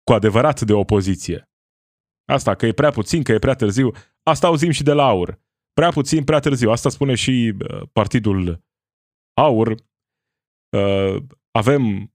cu 0.03 0.13
adevărat 0.13 0.61
de 0.61 0.73
opoziție. 0.73 1.51
Asta, 2.33 2.55
că 2.55 2.67
e 2.67 2.73
prea 2.73 2.91
puțin, 2.91 3.23
că 3.23 3.33
e 3.33 3.39
prea 3.39 3.55
târziu, 3.55 3.93
asta 4.23 4.47
auzim 4.47 4.71
și 4.71 4.83
de 4.83 4.93
la 4.93 5.07
AUR. 5.07 5.41
Prea 5.73 5.91
puțin, 5.91 6.25
prea 6.25 6.39
târziu. 6.39 6.71
Asta 6.71 6.89
spune 6.89 7.15
și 7.15 7.55
uh, 7.59 7.83
partidul 7.93 8.65
AUR. 9.41 9.75
Uh, 10.77 11.23
avem 11.51 12.13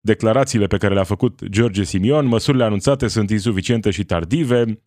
declarațiile 0.00 0.66
pe 0.66 0.76
care 0.76 0.94
le-a 0.94 1.04
făcut 1.04 1.44
George 1.44 1.82
Simion, 1.82 2.26
măsurile 2.26 2.64
anunțate 2.64 3.08
sunt 3.08 3.30
insuficiente 3.30 3.90
și 3.90 4.04
tardive. 4.04 4.82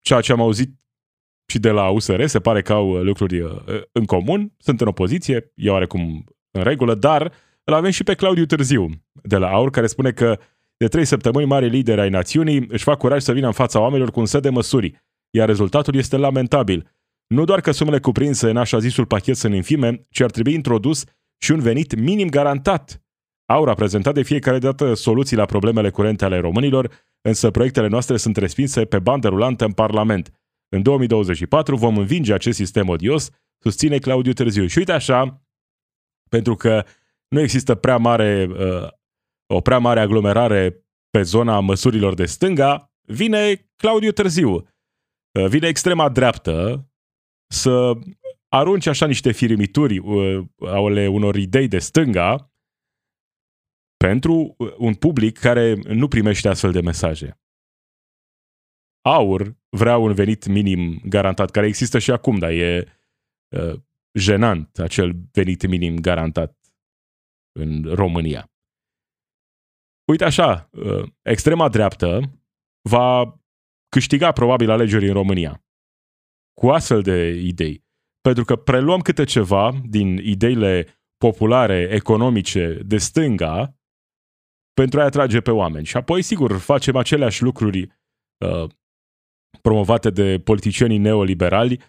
Ceea 0.00 0.20
ce 0.20 0.32
am 0.32 0.40
auzit 0.40 0.74
și 1.46 1.58
de 1.58 1.70
la 1.70 1.88
USR, 1.88 2.24
se 2.24 2.40
pare 2.40 2.62
că 2.62 2.72
au 2.72 3.02
lucruri 3.02 3.40
uh, 3.40 3.82
în 3.92 4.04
comun, 4.04 4.52
sunt 4.58 4.80
în 4.80 4.86
opoziție, 4.86 5.52
e 5.54 5.70
oarecum 5.70 6.24
în 6.50 6.62
regulă, 6.62 6.94
dar 6.94 7.32
îl 7.64 7.74
avem 7.74 7.90
și 7.90 8.04
pe 8.04 8.14
Claudiu 8.14 8.46
Târziu 8.46 8.88
de 9.22 9.36
la 9.36 9.48
AUR, 9.48 9.70
care 9.70 9.86
spune 9.86 10.12
că 10.12 10.38
de 10.76 10.88
trei 10.88 11.04
săptămâni 11.04 11.46
mari 11.46 11.68
lideri 11.68 12.00
ai 12.00 12.08
națiunii 12.08 12.66
își 12.68 12.84
fac 12.84 12.98
curaj 12.98 13.22
să 13.22 13.32
vină 13.32 13.46
în 13.46 13.52
fața 13.52 13.80
oamenilor 13.80 14.10
cu 14.10 14.20
un 14.20 14.26
set 14.26 14.42
de 14.42 14.48
măsuri, 14.48 15.02
iar 15.30 15.46
rezultatul 15.46 15.94
este 15.94 16.16
lamentabil. 16.16 16.94
Nu 17.26 17.44
doar 17.44 17.60
că 17.60 17.70
sumele 17.70 18.00
cuprinse 18.00 18.50
în 18.50 18.56
așa 18.56 18.78
zisul 18.78 19.06
pachet 19.06 19.36
sunt 19.36 19.54
infime, 19.54 20.06
ci 20.10 20.20
ar 20.20 20.30
trebui 20.30 20.54
introdus 20.54 21.04
și 21.44 21.52
un 21.52 21.60
venit 21.60 21.94
minim 21.94 22.28
garantat. 22.28 23.02
AUR 23.46 23.68
a 23.68 23.74
prezentat 23.74 24.14
de 24.14 24.22
fiecare 24.22 24.58
dată 24.58 24.94
soluții 24.94 25.36
la 25.36 25.44
problemele 25.44 25.90
curente 25.90 26.24
ale 26.24 26.38
românilor, 26.38 26.90
însă 27.20 27.50
proiectele 27.50 27.86
noastre 27.86 28.16
sunt 28.16 28.36
respinse 28.36 28.84
pe 28.84 28.98
bandă 28.98 29.28
rulantă 29.28 29.64
în 29.64 29.72
Parlament. 29.72 30.32
În 30.68 30.82
2024 30.82 31.76
vom 31.76 31.98
învinge 31.98 32.32
acest 32.32 32.56
sistem 32.56 32.88
odios, 32.88 33.30
susține 33.58 33.98
Claudiu 33.98 34.32
Târziu. 34.32 34.66
Și 34.66 34.78
uite 34.78 34.92
așa, 34.92 35.42
pentru 36.28 36.54
că 36.54 36.84
nu 37.28 37.40
există 37.40 37.74
prea 37.74 37.96
mare, 37.96 38.48
uh, 38.50 38.88
o 39.46 39.60
prea 39.60 39.78
mare 39.78 40.00
aglomerare 40.00 40.86
pe 41.10 41.22
zona 41.22 41.60
măsurilor 41.60 42.14
de 42.14 42.24
stânga, 42.24 42.92
vine 43.00 43.70
Claudiu 43.76 44.10
Târziu. 44.10 44.50
Uh, 44.50 45.46
vine 45.48 45.68
extrema 45.68 46.08
dreaptă 46.08 46.86
să 47.46 47.92
arunce 48.54 48.88
așa 48.88 49.06
niște 49.06 49.32
firimituri 49.32 49.98
uh, 49.98 50.46
ale 50.58 51.06
unor 51.06 51.36
idei 51.36 51.68
de 51.68 51.78
stânga 51.78 52.52
pentru 53.96 54.56
un 54.78 54.94
public 54.94 55.38
care 55.38 55.74
nu 55.74 56.08
primește 56.08 56.48
astfel 56.48 56.72
de 56.72 56.80
mesaje. 56.80 57.40
Aur 59.00 59.56
vrea 59.68 59.96
un 59.96 60.14
venit 60.14 60.46
minim 60.46 61.00
garantat, 61.04 61.50
care 61.50 61.66
există 61.66 61.98
și 61.98 62.10
acum, 62.10 62.38
dar 62.38 62.50
e 62.50 62.98
uh, 63.48 63.80
jenant 64.12 64.78
acel 64.78 65.12
venit 65.32 65.66
minim 65.66 65.98
garantat 65.98 66.58
în 67.52 67.94
România. 67.94 68.52
Uite 70.10 70.24
așa, 70.24 70.68
uh, 70.72 71.08
extrema 71.22 71.68
dreaptă 71.68 72.20
va 72.88 73.40
câștiga 73.88 74.32
probabil 74.32 74.70
alegeri 74.70 75.06
în 75.06 75.12
România 75.12 75.64
cu 76.60 76.70
astfel 76.70 77.02
de 77.02 77.28
idei. 77.28 77.83
Pentru 78.28 78.44
că 78.44 78.56
preluăm 78.56 79.00
câte 79.00 79.24
ceva 79.24 79.72
din 79.88 80.16
ideile 80.16 80.86
populare, 81.16 81.88
economice, 81.90 82.78
de 82.86 82.98
stânga, 82.98 83.76
pentru 84.72 85.00
a-i 85.00 85.06
atrage 85.06 85.40
pe 85.40 85.50
oameni. 85.50 85.86
Și 85.86 85.96
apoi, 85.96 86.22
sigur, 86.22 86.58
facem 86.58 86.96
aceleași 86.96 87.42
lucruri 87.42 87.92
uh, 88.38 88.70
promovate 89.60 90.10
de 90.10 90.38
politicienii 90.38 90.98
neoliberali, 90.98 91.80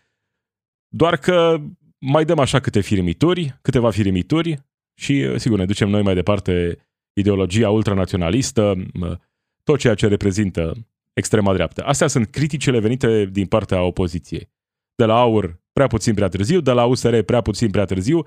doar 0.88 1.18
că 1.18 1.58
mai 2.00 2.26
dăm 2.26 2.40
așa 2.40 2.60
câte 2.60 2.82
firimituri, 2.82 3.60
câteva 3.62 3.92
firimituri 3.92 4.66
și, 5.00 5.12
uh, 5.12 5.36
sigur, 5.38 5.58
ne 5.58 5.66
ducem 5.66 5.90
noi 5.90 6.02
mai 6.02 6.14
departe 6.14 6.78
ideologia 7.14 7.70
ultranaționalistă, 7.70 8.76
tot 9.64 9.80
ceea 9.80 9.96
ce 9.96 10.08
reprezintă 10.08 10.74
extrema 11.14 11.54
dreaptă. 11.54 11.84
Astea 11.84 12.08
sunt 12.08 12.28
criticile 12.28 12.80
venite 12.80 13.26
din 13.26 13.46
partea 13.46 13.82
opoziției. 13.82 14.50
De 14.96 15.06
la 15.06 15.20
AUR 15.20 15.64
prea 15.76 15.88
puțin 15.88 16.14
prea 16.14 16.28
târziu, 16.28 16.60
de 16.60 16.72
la 16.72 16.86
USR 16.86 17.20
prea 17.20 17.42
puțin 17.42 17.72
prea 17.72 17.86
târziu, 17.86 18.24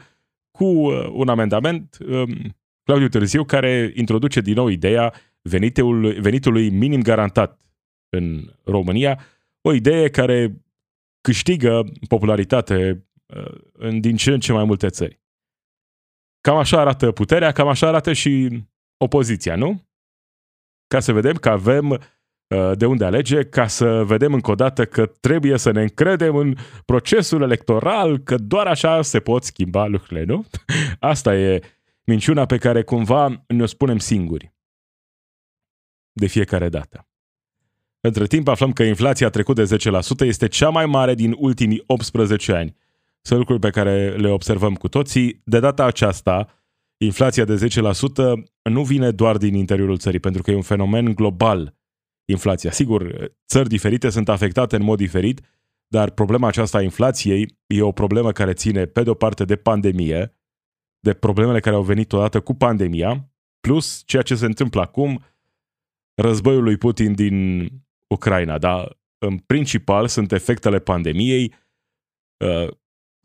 cu 0.50 0.64
uh, 0.64 1.08
un 1.12 1.28
amendament, 1.28 1.98
um, 2.06 2.56
Claudiu 2.82 3.08
Târziu, 3.08 3.44
care 3.44 3.92
introduce 3.94 4.40
din 4.40 4.54
nou 4.54 4.68
ideea 4.68 5.14
venitului, 5.42 6.20
venitului 6.20 6.70
minim 6.70 7.02
garantat 7.02 7.60
în 8.08 8.54
România, 8.64 9.20
o 9.60 9.72
idee 9.72 10.10
care 10.10 10.64
câștigă 11.20 11.84
popularitate 12.08 13.06
uh, 13.26 13.60
în 13.72 14.00
din 14.00 14.16
ce 14.16 14.32
în 14.32 14.40
ce 14.40 14.52
mai 14.52 14.64
multe 14.64 14.88
țări. 14.88 15.20
Cam 16.40 16.56
așa 16.56 16.80
arată 16.80 17.12
puterea, 17.12 17.52
cam 17.52 17.68
așa 17.68 17.86
arată 17.86 18.12
și 18.12 18.62
opoziția, 18.96 19.56
nu? 19.56 19.86
Ca 20.86 21.00
să 21.00 21.12
vedem 21.12 21.34
că 21.34 21.48
avem 21.48 21.90
uh, 21.90 21.98
de 22.74 22.86
unde 22.86 23.04
alege, 23.04 23.44
ca 23.44 23.66
să 23.66 24.04
vedem 24.04 24.32
încă 24.32 24.50
o 24.50 24.54
dată 24.54 24.84
că 24.84 25.06
trebuie 25.06 25.58
să 25.58 25.70
ne 25.70 25.82
încredem 25.82 26.36
în 26.36 26.54
procesul 26.84 27.42
electoral, 27.42 28.18
că 28.18 28.36
doar 28.36 28.66
așa 28.66 29.02
se 29.02 29.20
pot 29.20 29.44
schimba 29.44 29.86
lucrurile, 29.86 30.24
nu? 30.24 30.44
Asta 30.98 31.36
e 31.36 31.60
minciuna 32.04 32.46
pe 32.46 32.58
care 32.58 32.82
cumva 32.82 33.44
ne-o 33.46 33.66
spunem 33.66 33.98
singuri. 33.98 34.52
De 36.12 36.26
fiecare 36.26 36.68
dată. 36.68 37.08
Între 38.00 38.26
timp 38.26 38.48
aflăm 38.48 38.72
că 38.72 38.82
inflația 38.82 39.26
a 39.26 39.30
trecut 39.30 39.56
de 39.56 39.76
10% 40.22 40.26
este 40.26 40.48
cea 40.48 40.68
mai 40.68 40.86
mare 40.86 41.14
din 41.14 41.34
ultimii 41.38 41.82
18 41.86 42.52
ani. 42.52 42.76
Sunt 43.20 43.38
lucruri 43.38 43.60
pe 43.60 43.70
care 43.70 44.16
le 44.16 44.28
observăm 44.28 44.74
cu 44.74 44.88
toții. 44.88 45.40
De 45.44 45.58
data 45.58 45.84
aceasta, 45.84 46.62
inflația 46.96 47.44
de 47.44 47.54
10% 47.54 47.62
nu 48.62 48.82
vine 48.82 49.10
doar 49.10 49.36
din 49.36 49.54
interiorul 49.54 49.98
țării, 49.98 50.20
pentru 50.20 50.42
că 50.42 50.50
e 50.50 50.54
un 50.54 50.62
fenomen 50.62 51.14
global 51.14 51.77
inflația. 52.30 52.70
Sigur, 52.70 53.30
țări 53.46 53.68
diferite 53.68 54.10
sunt 54.10 54.28
afectate 54.28 54.76
în 54.76 54.82
mod 54.82 54.98
diferit, 54.98 55.40
dar 55.86 56.10
problema 56.10 56.48
aceasta 56.48 56.78
a 56.78 56.82
inflației 56.82 57.56
e 57.66 57.82
o 57.82 57.92
problemă 57.92 58.32
care 58.32 58.52
ține, 58.52 58.86
pe 58.86 59.02
de 59.02 59.10
o 59.10 59.14
parte, 59.14 59.44
de 59.44 59.56
pandemie, 59.56 60.34
de 61.00 61.14
problemele 61.14 61.60
care 61.60 61.76
au 61.76 61.82
venit 61.82 62.12
odată 62.12 62.40
cu 62.40 62.54
pandemia, 62.54 63.32
plus 63.60 64.02
ceea 64.06 64.22
ce 64.22 64.34
se 64.34 64.44
întâmplă 64.44 64.80
acum, 64.80 65.24
războiul 66.14 66.62
lui 66.62 66.76
Putin 66.76 67.14
din 67.14 67.68
Ucraina, 68.06 68.58
dar 68.58 68.98
în 69.18 69.38
principal 69.38 70.08
sunt 70.08 70.32
efectele 70.32 70.78
pandemiei 70.78 71.54
uh, 72.44 72.68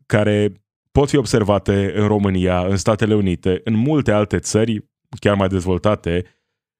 care 0.06 0.52
pot 0.90 1.08
fi 1.08 1.16
observate 1.16 1.98
în 1.98 2.06
România, 2.06 2.66
în 2.66 2.76
Statele 2.76 3.14
Unite, 3.14 3.60
în 3.64 3.74
multe 3.74 4.12
alte 4.12 4.38
țări, 4.38 4.90
chiar 5.20 5.36
mai 5.36 5.48
dezvoltate, 5.48 6.24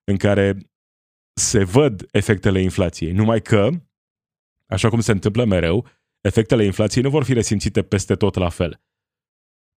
în 0.05 0.17
care 0.17 0.57
se 1.41 1.65
văd 1.65 2.07
efectele 2.11 2.61
inflației. 2.61 3.13
Numai 3.13 3.41
că, 3.41 3.69
așa 4.67 4.89
cum 4.89 5.01
se 5.01 5.13
întâmplă 5.13 5.45
mereu, 5.45 5.89
efectele 6.21 6.65
inflației 6.65 7.05
nu 7.05 7.11
vor 7.11 7.25
fi 7.25 7.33
resimțite 7.33 7.83
peste 7.83 8.15
tot 8.15 8.35
la 8.35 8.49
fel. 8.49 8.83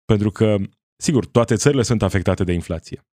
Pentru 0.06 0.30
că, 0.32 0.56
sigur, 1.02 1.26
toate 1.26 1.56
țările 1.56 1.84
sunt 1.84 2.02
afectate 2.02 2.44
de 2.44 2.54
inflație. 2.54 3.08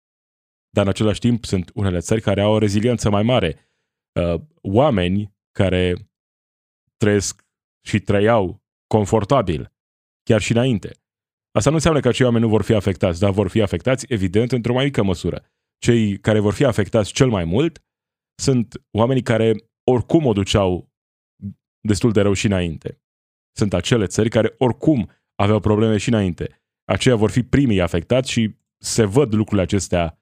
Dar 0.69 0.83
în 0.83 0.89
același 0.89 1.19
timp 1.19 1.45
sunt 1.45 1.71
unele 1.73 1.99
țări 1.99 2.21
care 2.21 2.41
au 2.41 2.53
o 2.53 2.57
reziliență 2.57 3.09
mai 3.09 3.23
mare 3.23 3.71
uh, 4.19 4.41
oameni 4.61 5.35
care 5.51 6.11
trăiesc 6.97 7.45
și 7.87 7.99
trăiau 7.99 8.63
confortabil, 8.87 9.73
chiar 10.23 10.41
și 10.41 10.51
înainte. 10.51 10.91
Asta 11.51 11.69
nu 11.69 11.75
înseamnă 11.75 11.99
că 11.99 12.07
acei 12.07 12.25
oameni 12.25 12.43
nu 12.43 12.49
vor 12.49 12.63
fi 12.63 12.73
afectați, 12.73 13.19
dar 13.19 13.31
vor 13.31 13.49
fi 13.49 13.61
afectați, 13.61 14.05
evident, 14.09 14.51
într-o 14.51 14.73
mai 14.73 14.83
mică 14.83 15.03
măsură. 15.03 15.45
Cei 15.77 16.19
care 16.19 16.39
vor 16.39 16.53
fi 16.53 16.65
afectați 16.65 17.13
cel 17.13 17.29
mai 17.29 17.43
mult 17.43 17.83
sunt 18.35 18.85
oamenii 18.91 19.23
care 19.23 19.53
oricum 19.83 20.25
o 20.25 20.33
duceau 20.33 20.91
destul 21.79 22.11
de 22.11 22.21
rău 22.21 22.33
și 22.33 22.45
înainte. 22.45 23.01
Sunt 23.55 23.73
acele 23.73 24.05
țări 24.05 24.29
care 24.29 24.55
oricum 24.57 25.09
aveau 25.35 25.59
probleme 25.59 25.97
și 25.97 26.09
înainte. 26.09 26.63
Aceia 26.85 27.15
vor 27.15 27.31
fi 27.31 27.43
primii 27.43 27.81
afectați 27.81 28.31
și 28.31 28.55
se 28.77 29.05
văd 29.05 29.33
lucrurile 29.33 29.61
acestea 29.61 30.21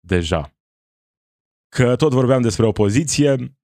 deja. 0.00 0.56
Că 1.68 1.96
tot 1.96 2.12
vorbeam 2.12 2.42
despre 2.42 2.66
opoziție, 2.66 3.58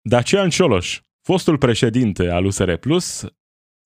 Dacian 0.00 0.50
Cioloș, 0.50 1.00
fostul 1.20 1.58
președinte 1.58 2.28
al 2.28 2.44
USR 2.44 2.72
Plus, 2.74 3.26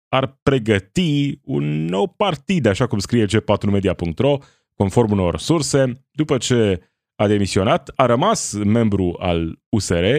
ar 0.08 0.38
pregăti 0.42 1.40
un 1.42 1.84
nou 1.84 2.08
partid, 2.08 2.66
așa 2.66 2.86
cum 2.86 2.98
scrie 2.98 3.26
g4media.ro, 3.26 4.38
conform 4.74 5.10
unor 5.10 5.38
surse, 5.38 6.06
după 6.10 6.38
ce 6.38 6.91
a 7.22 7.26
demisionat, 7.26 7.90
a 7.96 8.06
rămas 8.06 8.52
membru 8.52 9.16
al 9.18 9.58
USR 9.68 10.16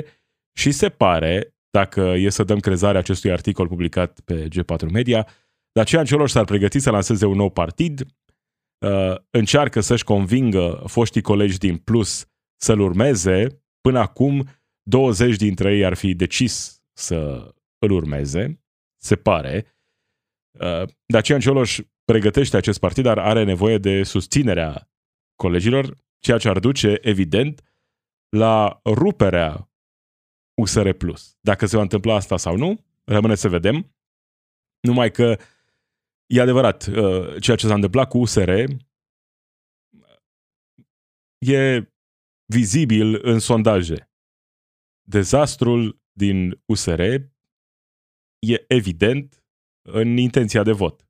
și 0.57 0.71
se 0.71 0.89
pare, 0.89 1.55
dacă 1.69 2.01
e 2.01 2.29
să 2.29 2.43
dăm 2.43 2.59
crezare 2.59 2.97
acestui 2.97 3.31
articol 3.31 3.67
publicat 3.67 4.19
pe 4.19 4.47
G4 4.47 4.91
Media, 4.91 5.27
Dacian 5.71 6.05
Cioloș 6.05 6.31
s-ar 6.31 6.45
pregăti 6.45 6.79
să 6.79 6.89
lanseze 6.89 7.25
un 7.25 7.35
nou 7.35 7.49
partid, 7.49 8.01
uh, 8.85 9.15
încearcă 9.29 9.79
să-și 9.79 10.03
convingă 10.03 10.83
foștii 10.87 11.21
colegi 11.21 11.57
din 11.57 11.77
Plus 11.77 12.25
să-l 12.61 12.79
urmeze. 12.79 13.63
Până 13.81 13.99
acum, 13.99 14.47
20 14.89 15.35
dintre 15.35 15.75
ei 15.75 15.85
ar 15.85 15.93
fi 15.93 16.13
decis 16.13 16.81
să 16.93 17.51
îl 17.77 17.91
urmeze, 17.91 18.63
se 19.01 19.15
pare. 19.15 19.77
Uh, 20.59 20.89
Dacian 21.05 21.39
Cioloș 21.39 21.79
pregătește 22.03 22.57
acest 22.57 22.79
partid, 22.79 23.03
dar 23.03 23.17
are 23.17 23.43
nevoie 23.43 23.77
de 23.77 24.03
susținerea 24.03 24.89
colegilor, 25.35 25.97
ceea 26.23 26.37
ce 26.37 26.49
ar 26.49 26.59
duce, 26.59 26.97
evident, 27.01 27.63
la 28.29 28.81
ruperea 28.85 29.69
USR+. 30.61 30.89
Dacă 31.39 31.65
se 31.65 31.75
va 31.75 31.81
întâmpla 31.81 32.15
asta 32.15 32.37
sau 32.37 32.55
nu, 32.57 32.85
rămâne 33.03 33.35
să 33.35 33.49
vedem. 33.49 33.95
Numai 34.79 35.11
că 35.11 35.39
e 36.25 36.41
adevărat, 36.41 36.85
uh, 36.85 37.41
ceea 37.41 37.57
ce 37.57 37.67
s-a 37.67 37.73
întâmplat 37.73 38.09
cu 38.09 38.17
USR 38.17 38.49
e 41.37 41.91
vizibil 42.45 43.19
în 43.21 43.39
sondaje. 43.39 44.11
Dezastrul 45.01 46.01
din 46.11 46.61
USR 46.65 46.99
e 46.99 48.65
evident 48.67 49.43
în 49.81 50.17
intenția 50.17 50.63
de 50.63 50.71
vot. 50.71 51.07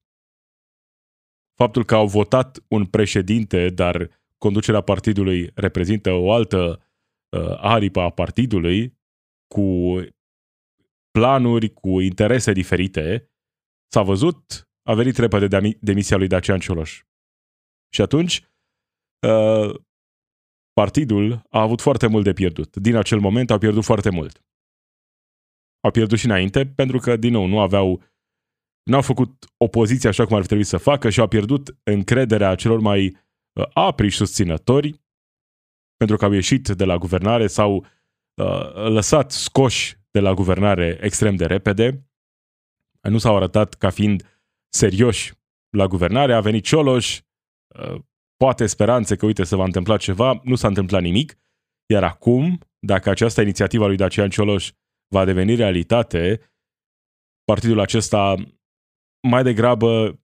Faptul 1.55 1.85
că 1.85 1.95
au 1.95 2.07
votat 2.07 2.63
un 2.67 2.85
președinte, 2.85 3.69
dar 3.69 4.22
conducerea 4.45 4.81
partidului 4.81 5.51
reprezintă 5.55 6.11
o 6.11 6.31
altă 6.31 6.59
uh, 7.37 7.57
aripă 7.57 8.01
a 8.01 8.09
partidului, 8.09 8.97
cu 9.47 9.67
planuri, 11.11 11.73
cu 11.73 11.99
interese 11.99 12.51
diferite, 12.51 13.31
s-a 13.93 14.01
văzut, 14.01 14.67
a 14.89 14.93
venit 14.93 15.17
repede 15.17 15.47
de 15.47 15.77
demisia 15.81 16.17
lui 16.17 16.27
Dacian 16.27 16.59
Cioloș. 16.59 17.03
Și 17.93 18.01
atunci, 18.01 18.35
uh, 19.27 19.75
partidul 20.73 21.41
a 21.49 21.61
avut 21.61 21.81
foarte 21.81 22.07
mult 22.07 22.23
de 22.23 22.33
pierdut. 22.33 22.75
Din 22.75 22.95
acel 22.95 23.19
moment 23.19 23.51
au 23.51 23.57
pierdut 23.57 23.83
foarte 23.83 24.09
mult. 24.09 24.43
Au 25.83 25.91
pierdut 25.91 26.17
și 26.17 26.25
înainte, 26.25 26.65
pentru 26.65 26.97
că, 26.97 27.15
din 27.15 27.31
nou, 27.31 27.45
nu 27.45 27.59
aveau 27.59 28.03
n-au 28.89 29.01
făcut 29.01 29.45
opoziție 29.57 30.09
așa 30.09 30.25
cum 30.25 30.35
ar 30.35 30.41
fi 30.41 30.47
trebuit 30.47 30.67
să 30.67 30.77
facă 30.77 31.09
și 31.09 31.19
au 31.19 31.27
pierdut 31.27 31.75
încrederea 31.83 32.55
celor 32.55 32.79
mai 32.79 33.22
uh, 33.53 33.65
apri 33.73 34.11
susținători 34.11 35.01
pentru 35.97 36.17
că 36.17 36.25
au 36.25 36.31
ieșit 36.31 36.67
de 36.67 36.85
la 36.85 36.97
guvernare 36.97 37.47
sau 37.47 37.75
uh, 37.75 38.73
lăsat 38.73 39.31
scoși 39.31 39.97
de 40.11 40.19
la 40.19 40.33
guvernare 40.33 40.97
extrem 41.01 41.35
de 41.35 41.45
repede. 41.45 42.07
Nu 43.01 43.17
s-au 43.17 43.35
arătat 43.35 43.73
ca 43.73 43.89
fiind 43.89 44.41
serioși 44.69 45.33
la 45.69 45.87
guvernare. 45.87 46.33
A 46.33 46.39
venit 46.39 46.63
Cioloș, 46.63 47.19
uh, 47.79 48.01
poate 48.35 48.65
speranțe 48.65 49.15
că, 49.15 49.25
uite, 49.25 49.43
se 49.43 49.55
va 49.55 49.63
întâmpla 49.63 49.97
ceva, 49.97 50.39
nu 50.43 50.55
s-a 50.55 50.67
întâmplat 50.67 51.01
nimic. 51.01 51.37
Iar 51.85 52.03
acum, 52.03 52.59
dacă 52.79 53.09
această 53.09 53.41
inițiativă 53.41 53.83
a 53.83 53.87
lui 53.87 53.95
Dacian 53.95 54.29
Cioloș 54.29 54.71
va 55.07 55.25
deveni 55.25 55.55
realitate, 55.55 56.51
partidul 57.43 57.79
acesta 57.79 58.35
mai 59.27 59.43
degrabă 59.43 60.19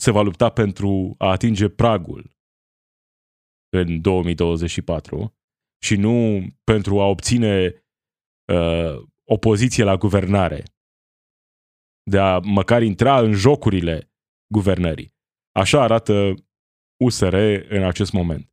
se 0.00 0.10
va 0.10 0.22
lupta 0.22 0.50
pentru 0.50 1.14
a 1.18 1.30
atinge 1.30 1.68
pragul 1.68 2.35
în 3.68 4.00
2024 4.00 5.34
și 5.82 5.96
nu 5.96 6.46
pentru 6.64 7.00
a 7.00 7.04
obține 7.04 7.84
uh, 8.52 9.06
opoziție 9.24 9.84
la 9.84 9.96
guvernare, 9.96 10.62
de 12.10 12.18
a 12.18 12.38
măcar 12.38 12.82
intra 12.82 13.20
în 13.20 13.32
jocurile 13.32 14.12
guvernării. 14.52 15.14
Așa 15.52 15.82
arată 15.82 16.34
USR 17.04 17.34
în 17.68 17.82
acest 17.82 18.12
moment. 18.12 18.50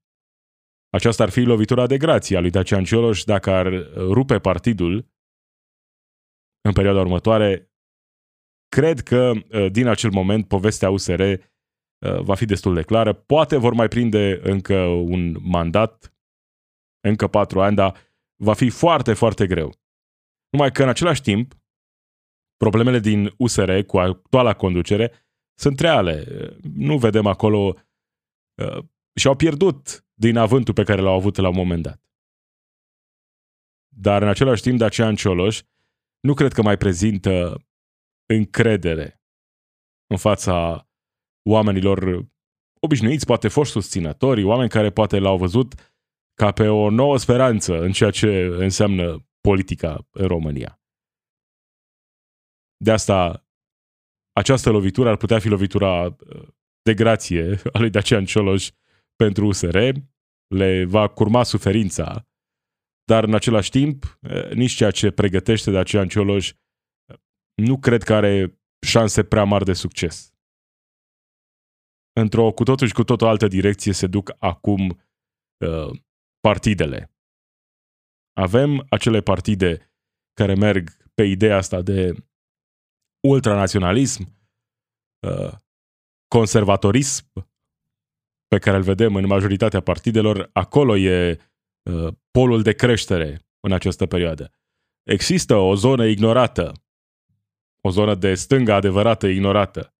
Aceasta 0.89 1.23
ar 1.23 1.29
fi 1.29 1.41
lovitura 1.41 1.87
de 1.87 1.97
grație 1.97 2.37
a 2.37 2.39
lui 2.39 2.49
Dacian 2.49 2.83
Cioloș 2.83 3.23
dacă 3.23 3.49
ar 3.51 3.67
rupe 3.95 4.39
partidul 4.39 5.11
în 6.61 6.73
perioada 6.73 6.99
următoare 6.99 7.73
Cred 8.75 8.99
că 8.99 9.31
uh, 9.31 9.71
din 9.71 9.87
acel 9.87 10.09
moment 10.09 10.47
povestea 10.47 10.89
USR 10.89 11.21
uh, 11.21 11.39
va 12.21 12.35
fi 12.35 12.45
destul 12.45 12.73
de 12.73 12.83
clară. 12.83 13.13
Poate 13.13 13.57
vor 13.57 13.73
mai 13.73 13.87
prinde 13.87 14.39
încă 14.43 14.83
un 14.85 15.35
mandat, 15.39 16.15
încă 16.99 17.27
patru 17.27 17.61
ani, 17.61 17.75
dar 17.75 17.97
va 18.35 18.53
fi 18.53 18.69
foarte, 18.69 19.13
foarte 19.13 19.47
greu. 19.47 19.75
Numai 20.49 20.71
că 20.71 20.83
în 20.83 20.89
același 20.89 21.21
timp, 21.21 21.53
problemele 22.57 22.99
din 22.99 23.33
USR 23.37 23.79
cu 23.79 23.97
actuala 23.97 24.53
conducere 24.53 25.11
sunt 25.59 25.79
reale. 25.79 26.25
Nu 26.73 26.97
vedem 26.97 27.25
acolo 27.25 27.75
uh, 28.61 28.83
și-au 29.15 29.35
pierdut 29.35 30.05
din 30.13 30.37
avântul 30.37 30.73
pe 30.73 30.83
care 30.83 31.01
l-au 31.01 31.15
avut 31.15 31.35
la 31.35 31.47
un 31.47 31.55
moment 31.55 31.83
dat. 31.83 32.01
Dar 33.95 34.21
în 34.21 34.27
același 34.27 34.61
timp, 34.61 34.77
Dacian 34.77 35.15
Cioloș 35.15 35.61
nu 36.19 36.33
cred 36.33 36.53
că 36.53 36.61
mai 36.61 36.77
prezintă 36.77 37.65
încredere 38.25 39.21
în 40.07 40.17
fața 40.17 40.87
oamenilor 41.43 42.25
obișnuiți, 42.79 43.25
poate 43.25 43.47
foști 43.47 43.73
susținători, 43.73 44.43
oameni 44.43 44.69
care 44.69 44.91
poate 44.91 45.19
l-au 45.19 45.37
văzut 45.37 45.73
ca 46.33 46.51
pe 46.51 46.67
o 46.67 46.89
nouă 46.89 47.17
speranță 47.17 47.81
în 47.81 47.91
ceea 47.91 48.09
ce 48.09 48.45
înseamnă 48.45 49.27
politica 49.41 50.07
în 50.11 50.27
România. 50.27 50.81
De 52.77 52.91
asta, 52.91 53.47
această 54.31 54.69
lovitură 54.69 55.09
ar 55.09 55.17
putea 55.17 55.39
fi 55.39 55.47
lovitura 55.47 56.05
uh, 56.05 56.47
de 56.81 56.93
grație 56.93 57.61
a 57.73 57.79
lui 57.79 57.89
Dacian 57.89 58.25
Cioloș 58.25 58.69
pentru 59.15 59.45
USR, 59.45 59.77
le 60.47 60.85
va 60.85 61.07
curma 61.07 61.43
suferința, 61.43 62.27
dar 63.03 63.23
în 63.23 63.33
același 63.33 63.69
timp, 63.69 64.19
uh, 64.21 64.51
nici 64.51 64.71
ceea 64.71 64.91
ce 64.91 65.11
pregătește 65.11 65.71
Dacian 65.71 66.07
Cioloș 66.07 66.53
nu 67.53 67.79
cred 67.79 68.03
că 68.03 68.13
are 68.13 68.59
șanse 68.85 69.23
prea 69.23 69.43
mari 69.43 69.65
de 69.65 69.73
succes. 69.73 70.32
Într-o 72.13 72.51
cu 72.51 72.63
totul 72.63 72.87
și 72.87 72.93
cu 72.93 73.03
totul 73.03 73.27
altă 73.27 73.47
direcție 73.47 73.93
se 73.93 74.07
duc 74.07 74.35
acum 74.39 74.89
uh, 75.65 75.99
partidele. 76.39 77.11
Avem 78.33 78.85
acele 78.89 79.21
partide 79.21 79.93
care 80.33 80.55
merg 80.55 80.89
pe 81.13 81.23
ideea 81.23 81.57
asta 81.57 81.81
de 81.81 82.25
ultranaționalism, 83.27 84.21
uh, 85.27 85.53
conservatorism, 86.27 87.31
pe 88.47 88.59
care 88.59 88.77
îl 88.77 88.83
vedem 88.83 89.15
în 89.15 89.25
majoritatea 89.25 89.81
partidelor, 89.81 90.49
acolo 90.53 90.97
e 90.97 91.39
uh, 91.89 92.13
polul 92.31 92.61
de 92.61 92.73
creștere 92.73 93.39
în 93.59 93.71
această 93.71 94.05
perioadă. 94.05 94.53
Există 95.03 95.55
o 95.55 95.75
zonă 95.75 96.05
ignorată 96.05 96.83
o 97.87 97.89
zonă 97.89 98.15
de 98.15 98.33
stânga 98.33 98.75
adevărată, 98.75 99.27
ignorată. 99.27 99.95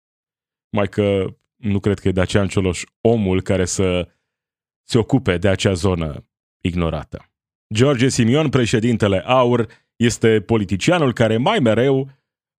Mai 0.75 0.87
că 0.87 1.37
nu 1.63 1.79
cred 1.79 1.99
că 1.99 2.07
e 2.07 2.11
Dacian 2.11 2.47
Cioloș 2.47 2.83
omul 3.01 3.41
care 3.41 3.65
să 3.65 4.07
se 4.83 4.97
ocupe 4.97 5.37
de 5.37 5.47
acea 5.47 5.73
zonă 5.73 6.27
ignorată. 6.61 7.31
George 7.73 8.09
Simion, 8.09 8.49
președintele 8.49 9.23
AUR, 9.25 9.67
este 9.95 10.41
politicianul 10.41 11.13
care 11.13 11.37
mai 11.37 11.59
mereu 11.59 12.09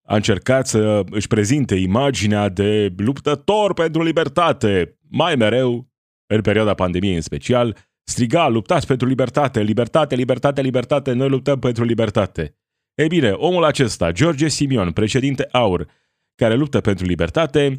a 0.07 0.15
încercat 0.15 0.67
să 0.67 1.03
își 1.11 1.27
prezinte 1.27 1.75
imaginea 1.75 2.49
de 2.49 2.93
luptător 2.97 3.75
pentru 3.75 4.03
libertate. 4.03 4.99
Mai 5.09 5.35
mereu, 5.35 5.89
în 6.27 6.41
perioada 6.41 6.75
pandemiei 6.75 7.15
în 7.15 7.21
special, 7.21 7.77
striga, 8.03 8.49
luptați 8.49 8.87
pentru 8.87 9.07
libertate, 9.07 9.63
libertate, 9.63 10.15
libertate, 10.15 10.61
libertate, 10.61 11.13
noi 11.13 11.29
luptăm 11.29 11.59
pentru 11.59 11.85
libertate. 11.85 12.57
Ei 12.95 13.07
bine, 13.07 13.31
omul 13.31 13.65
acesta, 13.65 14.13
George 14.13 14.49
Simion, 14.49 14.93
președinte 14.93 15.49
AUR, 15.51 15.87
care 16.35 16.55
luptă 16.55 16.81
pentru 16.81 17.07
libertate, 17.07 17.79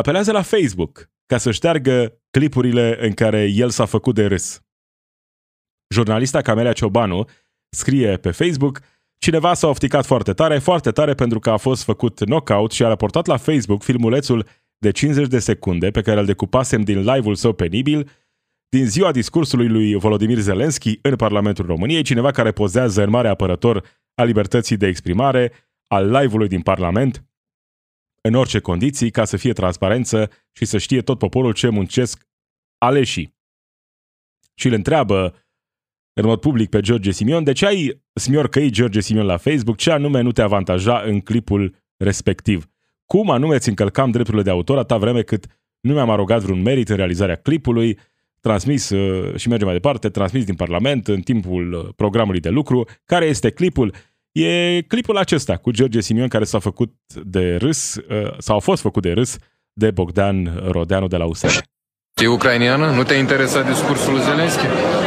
apelează 0.00 0.32
la 0.32 0.42
Facebook 0.42 1.10
ca 1.26 1.38
să 1.38 1.50
șteargă 1.50 2.20
clipurile 2.30 3.06
în 3.06 3.12
care 3.12 3.44
el 3.44 3.70
s-a 3.70 3.84
făcut 3.84 4.14
de 4.14 4.26
râs. 4.26 4.62
Jurnalista 5.94 6.40
Camelia 6.40 6.72
Ciobanu 6.72 7.28
scrie 7.76 8.16
pe 8.16 8.30
Facebook 8.30 8.80
Cineva 9.18 9.54
s-a 9.54 9.68
ofticat 9.68 10.06
foarte 10.06 10.32
tare, 10.32 10.58
foarte 10.58 10.90
tare 10.90 11.14
pentru 11.14 11.38
că 11.38 11.50
a 11.50 11.56
fost 11.56 11.82
făcut 11.82 12.18
knockout 12.18 12.72
și 12.72 12.84
a 12.84 12.88
raportat 12.88 13.26
la 13.26 13.36
Facebook 13.36 13.82
filmulețul 13.82 14.46
de 14.78 14.90
50 14.90 15.26
de 15.28 15.38
secunde 15.38 15.90
pe 15.90 16.02
care 16.02 16.20
îl 16.20 16.26
decupasem 16.26 16.80
din 16.80 16.98
live-ul 16.98 17.34
său 17.34 17.52
penibil 17.52 18.10
din 18.68 18.86
ziua 18.86 19.12
discursului 19.12 19.68
lui 19.68 19.94
Volodymyr 19.94 20.38
Zelensky 20.38 20.98
în 21.02 21.16
Parlamentul 21.16 21.66
României, 21.66 22.02
cineva 22.02 22.30
care 22.30 22.52
pozează 22.52 23.02
în 23.02 23.10
mare 23.10 23.28
apărător 23.28 23.84
a 24.14 24.22
libertății 24.22 24.76
de 24.76 24.86
exprimare, 24.86 25.52
al 25.86 26.10
live-ului 26.10 26.48
din 26.48 26.60
Parlament, 26.60 27.24
în 28.20 28.34
orice 28.34 28.58
condiții, 28.58 29.10
ca 29.10 29.24
să 29.24 29.36
fie 29.36 29.52
transparență 29.52 30.30
și 30.52 30.64
să 30.64 30.78
știe 30.78 31.02
tot 31.02 31.18
poporul 31.18 31.52
ce 31.52 31.68
muncesc 31.68 32.26
aleșii. 32.78 33.38
Și 34.54 34.66
îl 34.66 34.72
întreabă 34.72 35.34
în 36.12 36.26
mod 36.26 36.40
public 36.40 36.68
pe 36.68 36.80
George 36.80 37.10
Simion, 37.10 37.44
de 37.44 37.52
ce 37.52 37.66
ai 37.66 38.02
smiorcăit 38.12 38.72
George 38.72 39.00
Simion 39.00 39.26
la 39.26 39.36
Facebook, 39.36 39.76
ce 39.76 39.90
anume 39.90 40.20
nu 40.20 40.32
te 40.32 40.42
avantaja 40.42 41.00
în 41.00 41.20
clipul 41.20 41.74
respectiv? 41.96 42.70
Cum 43.06 43.30
anume 43.30 43.54
îți 43.54 43.68
încălcam 43.68 44.10
drepturile 44.10 44.42
de 44.42 44.50
autor 44.50 44.78
atâta 44.78 44.98
vreme 44.98 45.22
cât 45.22 45.46
nu 45.80 45.92
mi-am 45.92 46.10
arogat 46.10 46.40
vreun 46.40 46.62
merit 46.62 46.88
în 46.88 46.96
realizarea 46.96 47.36
clipului, 47.36 47.98
transmis 48.40 48.90
uh, 48.90 49.36
și 49.36 49.48
merge 49.48 49.64
mai 49.64 49.74
departe, 49.74 50.08
transmis 50.08 50.44
din 50.44 50.54
Parlament 50.54 51.08
în 51.08 51.20
timpul 51.20 51.72
uh, 51.72 51.88
programului 51.96 52.40
de 52.40 52.48
lucru. 52.48 52.88
Care 53.04 53.24
este 53.24 53.50
clipul? 53.50 53.94
E 54.32 54.80
clipul 54.82 55.16
acesta 55.16 55.56
cu 55.56 55.70
George 55.70 56.00
Simion 56.00 56.28
care 56.28 56.44
s-a 56.44 56.58
făcut 56.58 56.92
de 57.24 57.56
râs, 57.56 57.94
uh, 57.94 58.32
sau 58.38 58.56
a 58.56 58.60
fost 58.60 58.82
făcut 58.82 59.02
de 59.02 59.12
râs 59.12 59.36
de 59.72 59.90
Bogdan 59.90 60.62
Rodeanu 60.66 61.06
de 61.06 61.16
la 61.16 61.24
USR. 61.26 61.58
E 62.22 62.26
ucrainiană? 62.26 62.90
Nu 62.90 63.02
te 63.02 63.14
interesa 63.14 63.62
discursul 63.62 64.20
Zelenski? 64.20 64.64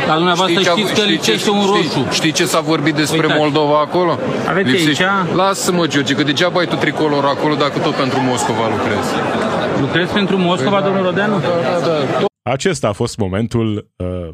Dar 0.08 0.16
dumneavoastră 0.16 0.60
știi 0.62 0.72
știți 0.84 0.94
că 1.02 1.06
lipsește 1.06 1.50
un 1.50 1.66
roșu. 1.66 1.82
Știi, 1.90 2.06
știi 2.12 2.32
ce 2.32 2.46
s-a 2.46 2.60
vorbit 2.60 2.94
despre 2.96 3.20
Uitați. 3.20 3.40
Moldova 3.40 3.80
acolo? 3.80 4.20
Aveți 4.48 4.70
Lipsește- 4.70 5.04
aici? 5.04 5.34
Lasă-mă, 5.36 5.88
George, 5.88 6.14
că 6.14 6.24
degeaba 6.24 6.60
ai 6.60 6.68
tu 6.68 6.76
tricolor 6.76 7.26
acolo 7.26 7.56
dacă 7.56 7.80
tot 7.80 7.96
pentru 7.96 8.20
Moscova 8.20 8.70
lucrezi. 8.70 9.10
Lucrezi 9.80 10.14
pentru 10.14 10.38
Moscova, 10.38 10.82
domnul 10.82 11.04
Rodeanu? 11.04 11.40
Da, 11.40 11.48
da, 11.48 11.86
da. 11.86 12.26
Acesta 12.52 12.88
a 12.88 12.92
fost 12.92 13.18
momentul 13.18 13.92
uh, 13.96 14.30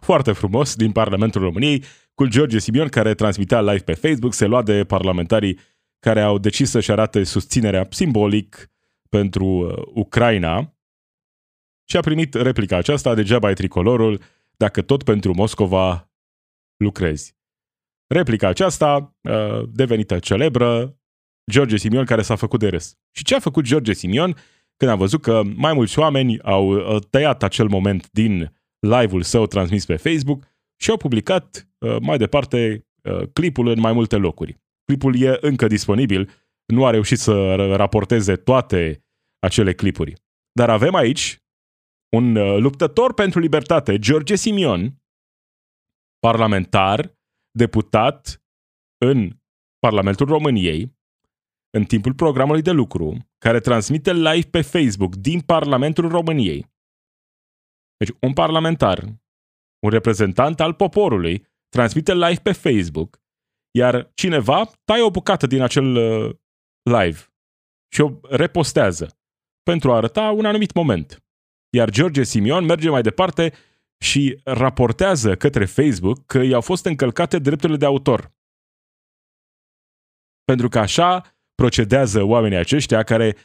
foarte 0.00 0.32
frumos 0.32 0.74
din 0.74 0.92
Parlamentul 0.92 1.40
României 1.42 1.84
cu 2.14 2.26
George 2.26 2.58
Simion 2.58 2.88
care 2.88 3.14
transmitea 3.14 3.60
live 3.60 3.82
pe 3.82 3.94
Facebook, 3.94 4.34
se 4.34 4.46
lua 4.46 4.62
de 4.62 4.84
parlamentarii 4.84 5.58
care 5.98 6.20
au 6.20 6.38
decis 6.38 6.70
să-și 6.70 6.90
arate 6.90 7.24
susținerea 7.24 7.86
simbolic 7.90 8.70
pentru 9.08 9.46
uh, 9.46 9.82
Ucraina 9.94 10.76
și 11.88 11.96
a 11.96 12.00
primit 12.00 12.34
replica 12.34 12.76
aceasta, 12.76 13.14
degeaba 13.14 13.46
ai 13.46 13.54
tricolorul, 13.54 14.20
dacă 14.56 14.82
tot 14.82 15.02
pentru 15.02 15.34
Moscova 15.34 16.10
lucrezi. 16.76 17.36
Replica 18.06 18.48
aceasta, 18.48 19.16
uh, 19.20 19.62
devenită 19.68 20.18
celebră, 20.18 20.96
George 21.50 21.76
Simion 21.76 22.04
care 22.04 22.22
s-a 22.22 22.34
făcut 22.34 22.60
de 22.60 22.68
râs. 22.68 22.98
Și 23.10 23.24
ce 23.24 23.34
a 23.34 23.38
făcut 23.38 23.64
George 23.64 23.92
Simion 23.92 24.36
când 24.76 24.90
a 24.90 24.94
văzut 24.94 25.22
că 25.22 25.42
mai 25.56 25.72
mulți 25.72 25.98
oameni 25.98 26.40
au 26.40 26.68
uh, 26.68 27.02
tăiat 27.10 27.42
acel 27.42 27.68
moment 27.68 28.10
din 28.10 28.52
live-ul 28.78 29.22
său 29.22 29.46
transmis 29.46 29.84
pe 29.84 29.96
Facebook 29.96 30.42
și 30.82 30.90
au 30.90 30.96
publicat 30.96 31.68
uh, 31.78 31.96
mai 32.00 32.18
departe 32.18 32.86
uh, 33.02 33.28
clipul 33.32 33.66
în 33.66 33.80
mai 33.80 33.92
multe 33.92 34.16
locuri. 34.16 34.60
Clipul 34.84 35.20
e 35.20 35.38
încă 35.40 35.66
disponibil, 35.66 36.30
nu 36.66 36.84
a 36.84 36.90
reușit 36.90 37.18
să 37.18 37.54
r- 37.54 37.76
raporteze 37.76 38.36
toate 38.36 39.04
acele 39.38 39.74
clipuri. 39.74 40.14
Dar 40.52 40.70
avem 40.70 40.94
aici 40.94 41.42
un 42.16 42.36
uh, 42.36 42.58
luptător 42.58 43.14
pentru 43.14 43.40
libertate, 43.40 43.98
George 43.98 44.34
Simion, 44.34 45.02
parlamentar, 46.18 47.18
deputat 47.50 48.42
în 48.98 49.30
Parlamentul 49.78 50.26
României, 50.26 50.96
în 51.70 51.84
timpul 51.84 52.14
programului 52.14 52.62
de 52.62 52.70
lucru, 52.70 53.16
care 53.38 53.60
transmite 53.60 54.12
live 54.12 54.48
pe 54.50 54.60
Facebook 54.60 55.16
din 55.16 55.40
Parlamentul 55.40 56.08
României. 56.08 56.70
Deci 57.96 58.16
un 58.20 58.32
parlamentar, 58.32 59.21
un 59.82 59.90
reprezentant 59.90 60.60
al 60.60 60.74
poporului, 60.74 61.46
transmite 61.68 62.14
live 62.14 62.40
pe 62.42 62.52
Facebook, 62.52 63.20
iar 63.70 64.10
cineva 64.14 64.70
taie 64.84 65.02
o 65.02 65.10
bucată 65.10 65.46
din 65.46 65.62
acel 65.62 65.94
uh, 65.94 66.34
live 66.82 67.18
și 67.94 68.00
o 68.00 68.10
repostează 68.22 69.18
pentru 69.62 69.92
a 69.92 69.96
arăta 69.96 70.30
un 70.30 70.44
anumit 70.44 70.72
moment. 70.72 71.24
Iar 71.76 71.90
George 71.90 72.22
Simion 72.22 72.64
merge 72.64 72.88
mai 72.88 73.02
departe 73.02 73.52
și 74.04 74.40
raportează 74.44 75.36
către 75.36 75.64
Facebook 75.64 76.26
că 76.26 76.38
i-au 76.38 76.60
fost 76.60 76.84
încălcate 76.84 77.38
drepturile 77.38 77.78
de 77.78 77.84
autor. 77.84 78.32
Pentru 80.44 80.68
că 80.68 80.78
așa 80.78 81.36
procedează 81.54 82.22
oamenii 82.22 82.56
aceștia 82.58 83.02
care 83.02 83.36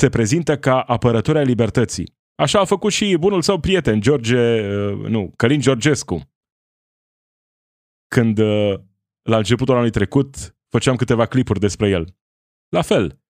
se 0.00 0.08
prezintă 0.08 0.58
ca 0.58 0.80
apărători 0.80 1.38
ai 1.38 1.44
libertății. 1.44 2.13
Așa 2.34 2.60
a 2.60 2.64
făcut 2.64 2.92
și 2.92 3.16
bunul 3.18 3.42
său 3.42 3.60
prieten, 3.60 4.00
George, 4.00 4.36
uh, 4.76 5.08
nu, 5.08 5.32
Călin 5.36 5.60
Georgescu. 5.60 6.30
Când 8.08 8.38
uh, 8.38 8.74
la 9.22 9.36
începutul 9.36 9.74
anului 9.74 9.92
trecut 9.92 10.56
făceam 10.68 10.96
câteva 10.96 11.26
clipuri 11.26 11.60
despre 11.60 11.88
el. 11.88 12.16
La 12.68 12.82
fel. 12.82 13.22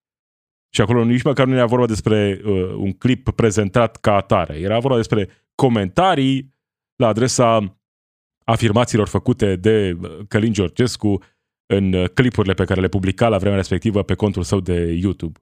Și 0.74 0.80
acolo 0.80 1.04
nici 1.04 1.22
măcar 1.22 1.46
nu 1.46 1.54
era 1.54 1.66
vorba 1.66 1.86
despre 1.86 2.40
uh, 2.44 2.74
un 2.76 2.92
clip 2.92 3.30
prezentat 3.30 3.96
ca 3.96 4.14
atare. 4.14 4.58
Era 4.58 4.78
vorba 4.78 4.96
despre 4.96 5.28
comentarii 5.54 6.54
la 6.96 7.06
adresa 7.06 7.78
afirmațiilor 8.44 9.08
făcute 9.08 9.56
de 9.56 9.98
uh, 10.00 10.18
Călin 10.28 10.52
Georgescu 10.52 11.22
în 11.66 11.92
uh, 11.92 12.08
clipurile 12.08 12.54
pe 12.54 12.64
care 12.64 12.80
le 12.80 12.88
publica 12.88 13.28
la 13.28 13.38
vremea 13.38 13.56
respectivă 13.56 14.02
pe 14.02 14.14
contul 14.14 14.42
său 14.42 14.60
de 14.60 14.92
YouTube. 14.92 15.40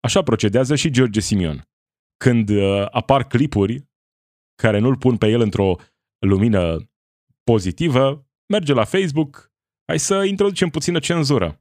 Așa 0.00 0.22
procedează 0.22 0.74
și 0.74 0.90
George 0.90 1.20
Simion. 1.20 1.68
Când 2.16 2.48
uh, 2.48 2.86
apar 2.90 3.26
clipuri 3.26 3.88
care 4.62 4.78
nu-l 4.78 4.96
pun 4.96 5.16
pe 5.16 5.26
el 5.26 5.40
într-o 5.40 5.76
lumină 6.18 6.90
pozitivă, 7.44 8.26
merge 8.46 8.72
la 8.72 8.84
Facebook, 8.84 9.52
hai 9.86 9.98
să 9.98 10.24
introducem 10.24 10.68
puțină 10.68 10.98
cenzură. 10.98 11.60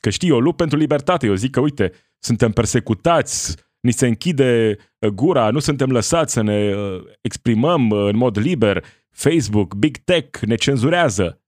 Că 0.00 0.10
știi, 0.10 0.28
eu 0.28 0.38
lupt 0.38 0.56
pentru 0.56 0.78
libertate, 0.78 1.26
eu 1.26 1.34
zic 1.34 1.50
că, 1.50 1.60
uite, 1.60 1.92
suntem 2.18 2.52
persecutați, 2.52 3.56
ni 3.80 3.92
se 3.92 4.06
închide 4.06 4.76
uh, 4.98 5.10
gura, 5.10 5.50
nu 5.50 5.58
suntem 5.58 5.90
lăsați 5.90 6.32
să 6.32 6.42
ne 6.42 6.74
uh, 6.74 7.04
exprimăm 7.20 7.90
uh, 7.90 8.08
în 8.08 8.16
mod 8.16 8.38
liber, 8.38 8.84
Facebook, 9.10 9.74
Big 9.74 9.96
Tech 9.96 10.40
ne 10.40 10.54
cenzurează. 10.54 11.40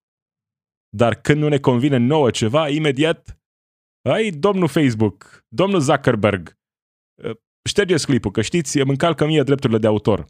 Dar 0.89 1.15
când 1.15 1.41
nu 1.41 1.49
ne 1.49 1.59
convine 1.59 1.97
nouă 1.97 2.31
ceva, 2.31 2.69
imediat, 2.69 3.41
ai, 4.03 4.31
domnul 4.31 4.69
Facebook, 4.69 5.45
domnul 5.49 5.81
Zuckerberg, 5.81 6.49
uh, 6.49 6.55
ștergeți 7.69 8.07
clipul, 8.07 8.31
că 8.31 8.43
știți, 8.43 8.79
îmi 8.79 8.91
încalcă 8.91 9.27
mie 9.27 9.43
drepturile 9.43 9.79
de 9.79 9.87
autor. 9.87 10.27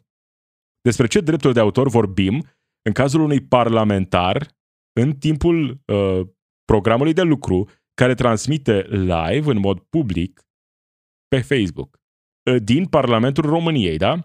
Despre 0.81 1.07
ce 1.07 1.19
drepturi 1.19 1.53
de 1.53 1.59
autor 1.59 1.89
vorbim 1.89 2.45
în 2.81 2.93
cazul 2.93 3.21
unui 3.21 3.41
parlamentar 3.47 4.57
în 4.99 5.11
timpul 5.11 5.81
uh, 5.85 6.27
programului 6.65 7.13
de 7.13 7.21
lucru 7.21 7.69
care 7.93 8.13
transmite 8.13 8.81
live 8.81 9.51
în 9.51 9.59
mod 9.59 9.79
public 9.79 10.41
pe 11.27 11.41
Facebook 11.41 11.97
uh, 11.97 12.61
din 12.63 12.87
Parlamentul 12.87 13.43
României, 13.43 13.97
da? 13.97 14.19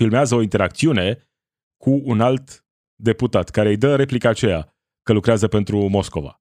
Filmează 0.00 0.34
o 0.34 0.42
interacțiune 0.42 1.30
cu 1.76 1.90
un 2.04 2.20
alt 2.20 2.66
deputat 3.02 3.50
care 3.50 3.68
îi 3.68 3.76
dă 3.76 3.96
replica 3.96 4.28
aceea 4.28 4.74
că 5.02 5.12
lucrează 5.12 5.48
pentru 5.48 5.88
Moscova. 5.88 6.40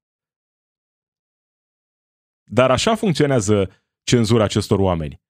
Dar 2.51 2.71
așa 2.71 2.95
funcționează 2.95 3.84
cenzura 4.05 4.43
acestor 4.43 4.79
oameni. 4.79 5.21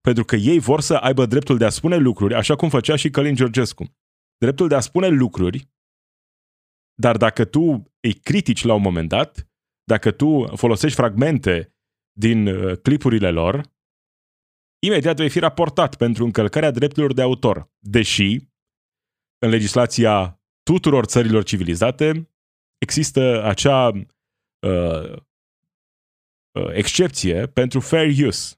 Pentru 0.00 0.24
că 0.24 0.36
ei 0.36 0.58
vor 0.58 0.80
să 0.80 0.94
aibă 0.94 1.26
dreptul 1.26 1.58
de 1.58 1.64
a 1.64 1.68
spune 1.68 1.96
lucruri, 1.96 2.34
așa 2.34 2.56
cum 2.56 2.68
făcea 2.68 2.96
și 2.96 3.10
Călin 3.10 3.34
Georgescu. 3.34 3.84
Dreptul 4.38 4.68
de 4.68 4.74
a 4.74 4.80
spune 4.80 5.08
lucruri, 5.08 5.68
dar 6.94 7.16
dacă 7.16 7.44
tu 7.44 7.92
îi 8.00 8.14
critici 8.14 8.64
la 8.64 8.74
un 8.74 8.82
moment 8.82 9.08
dat, 9.08 9.48
dacă 9.84 10.10
tu 10.10 10.56
folosești 10.56 10.96
fragmente 10.96 11.74
din 12.12 12.46
uh, 12.46 12.78
clipurile 12.78 13.30
lor, 13.30 13.76
imediat 14.78 15.16
vei 15.16 15.30
fi 15.30 15.38
raportat 15.38 15.96
pentru 15.96 16.24
încălcarea 16.24 16.70
drepturilor 16.70 17.14
de 17.14 17.22
autor. 17.22 17.70
Deși, 17.78 18.36
în 19.38 19.50
legislația 19.50 20.42
tuturor 20.62 21.04
țărilor 21.04 21.42
civilizate, 21.42 22.30
există 22.78 23.42
acea 23.44 23.88
uh, 23.88 24.02
uh, 24.66 25.16
excepție 26.72 27.46
pentru 27.46 27.80
fair 27.80 28.26
use. 28.26 28.56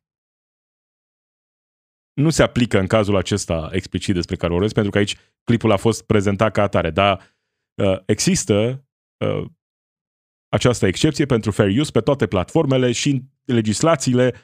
Nu 2.13 2.31
se 2.31 2.43
aplică 2.43 2.79
în 2.79 2.87
cazul 2.87 3.17
acesta 3.17 3.69
explicit 3.73 4.15
despre 4.15 4.37
care 4.37 4.53
vorbesc, 4.53 4.75
pentru 4.75 4.91
că 4.91 4.99
aici 4.99 5.17
clipul 5.45 5.73
a 5.73 5.77
fost 5.77 6.07
prezentat 6.07 6.53
ca 6.53 6.63
atare, 6.63 6.91
dar 6.91 7.37
uh, 7.83 7.99
există 8.07 8.87
uh, 9.25 9.51
această 10.49 10.87
excepție 10.87 11.27
pentru 11.27 11.51
fair 11.51 11.79
use 11.79 11.91
pe 11.91 12.01
toate 12.01 12.27
platformele 12.27 12.93
și 12.93 13.11
în 13.11 13.55
legislațiile 13.55 14.35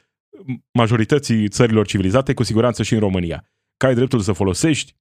majorității 0.72 1.48
țărilor 1.48 1.86
civilizate, 1.86 2.34
cu 2.34 2.42
siguranță 2.42 2.82
și 2.82 2.94
în 2.94 3.00
România. 3.00 3.50
Că 3.76 3.86
ai 3.86 3.94
dreptul 3.94 4.20
să 4.20 4.32
folosești 4.32 4.96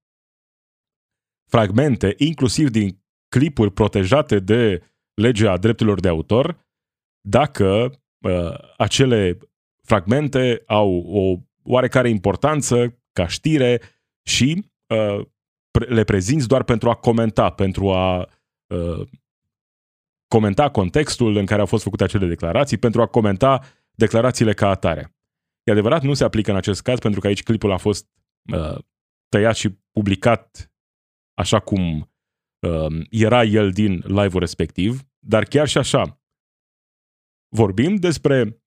fragmente, 1.49 2.13
inclusiv 2.17 2.69
din 2.69 3.03
clipuri 3.27 3.71
protejate 3.71 4.39
de 4.39 4.81
legea 5.13 5.57
drepturilor 5.57 5.99
de 5.99 6.07
autor, 6.07 6.67
dacă 7.27 7.83
uh, 7.83 7.91
acele 8.77 9.37
fragmente 9.83 10.63
au 10.65 11.05
o 11.07 11.37
oarecare 11.63 12.09
importanță 12.09 12.99
ca 13.13 13.27
știre 13.27 13.81
și 14.21 14.71
uh, 14.87 15.25
le 15.87 16.03
prezinți 16.03 16.47
doar 16.47 16.63
pentru 16.63 16.89
a 16.89 16.95
comenta, 16.95 17.49
pentru 17.49 17.91
a 17.91 18.29
uh, 18.67 19.07
comenta 20.27 20.69
contextul 20.69 21.35
în 21.35 21.45
care 21.45 21.59
au 21.59 21.65
fost 21.65 21.83
făcute 21.83 22.03
acele 22.03 22.27
declarații, 22.27 22.77
pentru 22.77 23.01
a 23.01 23.07
comenta 23.07 23.61
declarațiile 23.91 24.53
ca 24.53 24.69
atare. 24.69 25.15
E 25.63 25.71
adevărat, 25.71 26.03
nu 26.03 26.13
se 26.13 26.23
aplică 26.23 26.51
în 26.51 26.57
acest 26.57 26.81
caz, 26.81 26.99
pentru 26.99 27.19
că 27.19 27.27
aici 27.27 27.43
clipul 27.43 27.71
a 27.71 27.77
fost 27.77 28.07
uh, 28.53 28.77
tăiat 29.29 29.55
și 29.55 29.69
publicat 29.91 30.71
așa 31.33 31.59
cum 31.59 32.11
uh, 32.67 33.05
era 33.09 33.43
el 33.43 33.71
din 33.71 34.03
live-ul 34.05 34.39
respectiv, 34.39 35.01
dar 35.19 35.43
chiar 35.43 35.67
și 35.67 35.77
așa, 35.77 36.19
vorbim 37.55 37.95
despre 37.95 38.63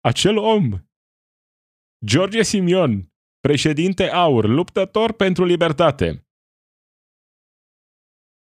acel 0.00 0.36
om, 0.36 0.64
George 2.04 2.42
Simion, 2.42 3.12
președinte 3.40 4.10
aur, 4.10 4.44
luptător 4.44 5.12
pentru 5.12 5.44
libertate, 5.44 6.28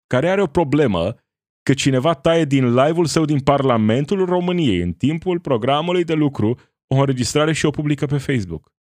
care 0.07 0.31
are 0.31 0.43
o 0.43 0.47
problemă 0.47 1.15
că 1.63 1.75
cineva 1.75 2.15
taie 2.15 2.45
din 2.45 2.65
live-ul 2.75 3.07
său 3.07 3.25
din 3.25 3.41
Parlamentul 3.41 4.25
României 4.25 4.81
în 4.81 4.93
timpul 4.93 5.41
programului 5.41 6.05
de 6.05 6.15
lucru 6.15 6.59
o 6.95 6.97
înregistrare 6.97 7.53
și 7.53 7.67
o 7.67 7.71
publică 7.71 8.07
pe 8.07 8.19
Facebook. 8.19 8.73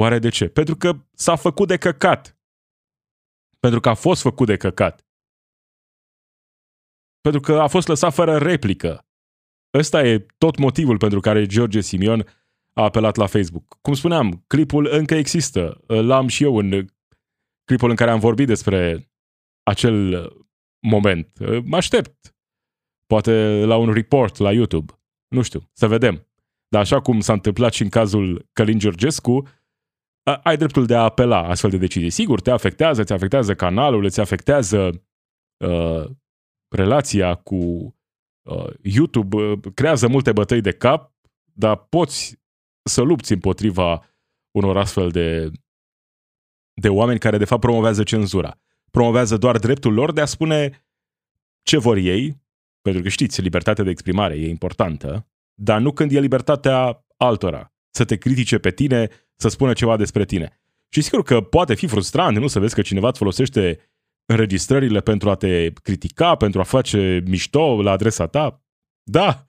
Oare 0.00 0.18
de 0.18 0.28
ce? 0.28 0.48
Pentru 0.48 0.76
că 0.76 0.92
s-a 1.12 1.36
făcut 1.36 1.68
de 1.68 1.76
căcat. 1.76 2.38
Pentru 3.58 3.80
că 3.80 3.88
a 3.88 3.94
fost 3.94 4.22
făcut 4.22 4.46
de 4.46 4.56
căcat. 4.56 5.06
Pentru 7.20 7.40
că 7.40 7.52
a 7.60 7.66
fost 7.66 7.88
lăsat 7.88 8.14
fără 8.14 8.38
replică. 8.38 9.07
Ăsta 9.74 10.06
e 10.06 10.26
tot 10.38 10.58
motivul 10.58 10.96
pentru 10.96 11.20
care 11.20 11.46
George 11.46 11.80
Simion 11.80 12.26
a 12.72 12.82
apelat 12.82 13.16
la 13.16 13.26
Facebook. 13.26 13.78
Cum 13.80 13.94
spuneam, 13.94 14.44
clipul 14.46 14.88
încă 14.90 15.14
există. 15.14 15.80
L-am 15.86 16.26
și 16.26 16.42
eu 16.42 16.56
în 16.56 16.86
clipul 17.64 17.90
în 17.90 17.96
care 17.96 18.10
am 18.10 18.18
vorbit 18.18 18.46
despre 18.46 19.10
acel 19.62 20.26
moment. 20.86 21.38
Mă 21.64 21.76
aștept. 21.76 22.36
Poate 23.06 23.64
la 23.64 23.76
un 23.76 23.92
report 23.92 24.36
la 24.36 24.52
YouTube. 24.52 24.92
Nu 25.28 25.42
știu, 25.42 25.70
să 25.72 25.86
vedem. 25.86 26.26
Dar 26.68 26.80
așa 26.80 27.00
cum 27.00 27.20
s-a 27.20 27.32
întâmplat 27.32 27.72
și 27.72 27.82
în 27.82 27.88
cazul 27.88 28.48
Călin 28.52 28.78
Georgescu, 28.78 29.48
ai 30.42 30.56
dreptul 30.56 30.86
de 30.86 30.94
a 30.94 31.02
apela 31.02 31.48
astfel 31.48 31.70
de 31.70 31.76
decizii. 31.76 32.10
Sigur, 32.10 32.40
te 32.40 32.50
afectează, 32.50 33.04
te 33.04 33.12
afectează 33.12 33.54
canalul, 33.54 34.04
îți 34.04 34.20
afectează 34.20 35.04
uh, 35.64 36.04
relația 36.68 37.34
cu 37.34 37.54
uh, 37.56 37.92
YouTube, 38.82 39.36
uh, 39.36 39.58
creează 39.74 40.08
multe 40.08 40.32
bătăi 40.32 40.60
de 40.60 40.72
cap, 40.72 41.12
dar 41.52 41.76
poți 41.76 42.38
să 42.82 43.02
lupți 43.02 43.32
împotriva 43.32 44.08
unor 44.50 44.76
astfel 44.76 45.10
de, 45.10 45.50
de 46.72 46.88
oameni 46.88 47.18
care 47.18 47.38
de 47.38 47.44
fapt 47.44 47.60
promovează 47.60 48.02
cenzura. 48.02 48.58
Promovează 48.90 49.36
doar 49.36 49.58
dreptul 49.58 49.92
lor 49.92 50.12
de 50.12 50.20
a 50.20 50.24
spune 50.24 50.86
ce 51.62 51.78
vor 51.78 51.96
ei, 51.96 52.42
pentru 52.82 53.02
că 53.02 53.08
știți, 53.08 53.40
libertatea 53.40 53.84
de 53.84 53.90
exprimare 53.90 54.34
e 54.34 54.48
importantă, 54.48 55.28
dar 55.54 55.80
nu 55.80 55.92
când 55.92 56.12
e 56.12 56.20
libertatea 56.20 57.06
altora. 57.16 57.72
Să 57.90 58.04
te 58.04 58.16
critique 58.16 58.58
pe 58.58 58.70
tine, 58.70 59.08
să 59.34 59.48
spună 59.48 59.72
ceva 59.72 59.96
despre 59.96 60.24
tine. 60.24 60.60
Și 60.88 61.00
sigur 61.00 61.22
că 61.22 61.40
poate 61.40 61.74
fi 61.74 61.86
frustrant, 61.86 62.36
nu 62.36 62.46
să 62.46 62.58
vezi 62.58 62.74
că 62.74 62.82
cineva 62.82 63.08
îți 63.08 63.18
folosește 63.18 63.87
înregistrările 64.28 65.00
pentru 65.00 65.30
a 65.30 65.34
te 65.34 65.72
critica, 65.72 66.36
pentru 66.36 66.60
a 66.60 66.64
face 66.64 67.22
mișto 67.26 67.82
la 67.82 67.90
adresa 67.90 68.26
ta. 68.26 68.62
Da, 69.10 69.48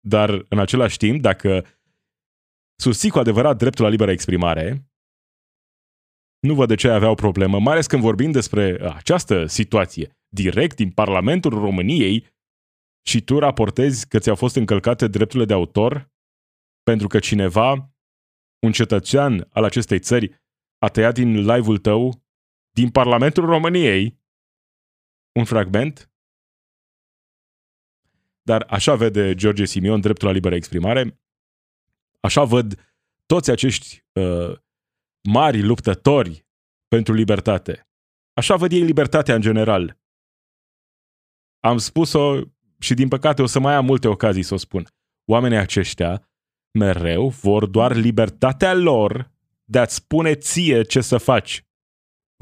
dar 0.00 0.44
în 0.48 0.58
același 0.58 0.96
timp, 0.96 1.20
dacă 1.20 1.64
susții 2.80 3.10
cu 3.10 3.18
adevărat 3.18 3.56
dreptul 3.56 3.84
la 3.84 3.90
liberă 3.90 4.10
exprimare, 4.10 4.88
nu 6.40 6.54
văd 6.54 6.68
de 6.68 6.74
ce 6.74 6.88
avea 6.88 7.10
o 7.10 7.14
problemă, 7.14 7.60
mai 7.60 7.72
ales 7.72 7.86
când 7.86 8.02
vorbim 8.02 8.30
despre 8.30 8.92
această 8.94 9.46
situație 9.46 10.18
direct 10.28 10.76
din 10.76 10.90
Parlamentul 10.90 11.50
României 11.50 12.26
și 13.06 13.22
tu 13.22 13.38
raportezi 13.38 14.08
că 14.08 14.18
ți-au 14.18 14.34
fost 14.34 14.56
încălcate 14.56 15.06
drepturile 15.06 15.44
de 15.44 15.52
autor 15.52 16.12
pentru 16.82 17.06
că 17.06 17.18
cineva, 17.18 17.92
un 18.66 18.72
cetățean 18.72 19.48
al 19.50 19.64
acestei 19.64 19.98
țări, 19.98 20.42
a 20.78 20.88
tăiat 20.88 21.14
din 21.14 21.34
live-ul 21.52 21.78
tău, 21.78 22.27
din 22.78 22.90
Parlamentul 22.90 23.44
României, 23.44 24.18
un 25.32 25.44
fragment? 25.44 26.10
Dar 28.42 28.66
așa 28.68 28.94
vede 28.94 29.34
George 29.34 29.64
Simion 29.64 30.00
dreptul 30.00 30.26
la 30.26 30.32
liberă 30.32 30.54
exprimare, 30.54 31.20
așa 32.20 32.44
văd 32.44 32.96
toți 33.26 33.50
acești 33.50 34.04
uh, 34.12 34.58
mari 35.22 35.62
luptători 35.62 36.46
pentru 36.88 37.12
libertate. 37.12 37.88
Așa 38.32 38.56
văd 38.56 38.72
ei 38.72 38.82
libertatea 38.82 39.34
în 39.34 39.40
general. 39.40 39.98
Am 41.60 41.78
spus-o 41.78 42.40
și 42.78 42.94
din 42.94 43.08
păcate 43.08 43.42
o 43.42 43.46
să 43.46 43.58
mai 43.58 43.74
am 43.74 43.84
multe 43.84 44.08
ocazii 44.08 44.42
să 44.42 44.54
o 44.54 44.56
spun. 44.56 44.86
Oamenii 45.24 45.58
aceștia 45.58 46.28
mereu 46.70 47.28
vor 47.28 47.66
doar 47.66 47.94
libertatea 47.94 48.74
lor 48.74 49.32
de 49.64 49.78
a-ți 49.78 49.94
spune 49.94 50.34
ție 50.34 50.82
ce 50.82 51.00
să 51.00 51.18
faci. 51.18 51.67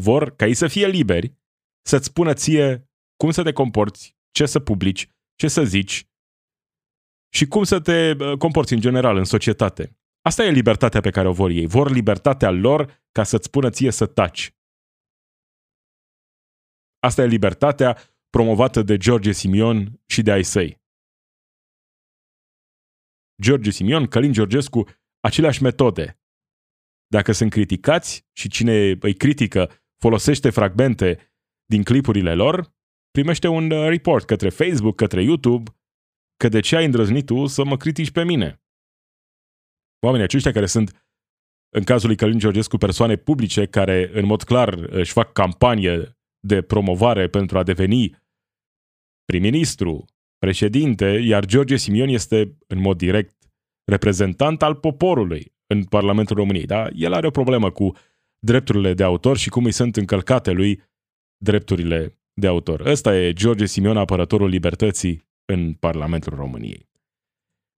Vor 0.03 0.37
ca 0.37 0.47
ei 0.47 0.55
să 0.55 0.69
fie 0.69 0.87
liberi, 0.87 1.35
să-ți 1.83 2.07
spună 2.07 2.33
ție 2.35 2.91
cum 3.17 3.31
să 3.31 3.43
te 3.43 3.53
comporți, 3.53 4.17
ce 4.31 4.47
să 4.47 4.61
publici, 4.61 5.11
ce 5.35 5.49
să 5.49 5.65
zici 5.65 6.09
și 7.35 7.47
cum 7.47 7.65
să 7.65 7.81
te 7.81 8.17
comporți 8.39 8.73
în 8.73 8.81
general 8.81 9.17
în 9.17 9.25
societate. 9.25 9.99
Asta 10.21 10.45
e 10.45 10.51
libertatea 10.51 11.01
pe 11.01 11.11
care 11.11 11.29
o 11.29 11.33
vor 11.33 11.51
ei. 11.51 11.67
Vor 11.67 11.91
libertatea 11.91 12.51
lor 12.51 13.05
ca 13.13 13.25
să-ți 13.25 13.47
spună 13.47 13.71
ție 13.71 13.91
să 13.91 14.07
taci. 14.07 14.55
Asta 16.99 17.23
e 17.23 17.27
libertatea 17.27 17.99
promovată 18.31 18.83
de 18.83 18.97
George 18.97 19.33
Simion 19.33 20.01
și 20.07 20.23
de 20.23 20.31
ai 20.31 20.43
săi. 20.45 20.85
George 23.43 23.71
Simion, 23.71 24.07
Călin 24.07 24.33
Georgescu, 24.33 24.89
aceleași 25.21 25.63
metode. 25.63 26.21
Dacă 27.07 27.33
sunt 27.33 27.51
criticați 27.51 28.27
și 28.33 28.49
cine 28.49 28.97
îi 29.01 29.15
critică 29.15 29.86
folosește 29.99 30.51
fragmente 30.51 31.33
din 31.65 31.83
clipurile 31.83 32.35
lor, 32.35 32.75
primește 33.11 33.49
un 33.49 33.71
uh, 33.71 33.89
report 33.89 34.25
către 34.25 34.49
Facebook, 34.49 34.97
către 34.97 35.23
YouTube, 35.23 35.71
că 36.37 36.49
de 36.49 36.61
ce 36.61 36.77
ai 36.77 36.85
îndrăznit 36.85 37.27
tu 37.27 37.47
să 37.47 37.65
mă 37.65 37.77
critici 37.77 38.11
pe 38.11 38.25
mine. 38.25 38.63
Oamenii 40.05 40.27
aceștia 40.27 40.53
care 40.53 40.67
sunt, 40.67 41.07
în 41.77 41.85
cazul 41.85 42.09
lui 42.09 42.17
Călin 42.17 42.39
Georgescu, 42.39 42.77
persoane 42.77 43.17
publice 43.17 43.67
care 43.67 44.11
în 44.13 44.25
mod 44.27 44.43
clar 44.43 44.75
își 44.75 45.13
fac 45.13 45.33
campanie 45.33 46.19
de 46.47 46.63
promovare 46.63 47.29
pentru 47.29 47.59
a 47.59 47.63
deveni 47.63 48.25
prim-ministru, 49.25 50.05
președinte, 50.39 51.07
iar 51.07 51.45
George 51.45 51.77
Simion 51.77 52.09
este 52.09 52.57
în 52.67 52.81
mod 52.81 52.97
direct 52.97 53.37
reprezentant 53.85 54.63
al 54.63 54.75
poporului 54.75 55.55
în 55.67 55.85
Parlamentul 55.85 56.37
României. 56.37 56.67
Dar 56.67 56.93
el 56.95 57.13
are 57.13 57.27
o 57.27 57.31
problemă 57.31 57.71
cu 57.71 57.93
drepturile 58.39 58.95
de 58.95 59.03
autor 59.03 59.37
și 59.37 59.49
cum 59.49 59.65
îi 59.65 59.73
sunt 59.73 59.97
încălcate 59.97 60.51
lui 60.51 60.83
drepturile 61.37 62.19
de 62.33 62.47
autor. 62.47 62.81
Ăsta 62.81 63.17
e 63.17 63.33
George 63.33 63.67
Simion, 63.67 63.97
apărătorul 63.97 64.49
libertății 64.49 65.29
în 65.45 65.73
Parlamentul 65.73 66.35
României. 66.35 66.89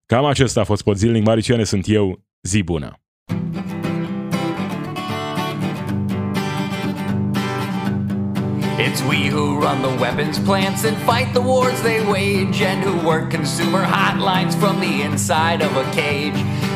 Cam 0.06 0.24
acesta 0.24 0.60
a 0.60 0.64
fost 0.64 0.82
pot 0.82 0.98
zilnic. 0.98 1.24
Mariciane 1.24 1.64
sunt 1.64 1.88
eu. 1.88 2.24
Zi 2.42 2.62
bună! 2.62 3.00
It's 8.80 9.02
we 9.02 9.28
who 9.28 9.58
run 9.60 9.82
the 9.82 9.94
weapons 10.00 10.38
plants 10.38 10.84
and 10.84 10.96
fight 10.98 11.32
the 11.32 11.40
wars 11.40 11.80
they 11.82 12.00
wage, 12.06 12.62
and 12.62 12.80
who 12.84 12.94
work 13.06 13.30
consumer 13.30 13.82
hotlines 13.82 14.54
from 14.54 14.78
the 14.78 15.02
inside 15.02 15.60
of 15.62 15.76
a 15.76 15.84
cage. 15.94 16.57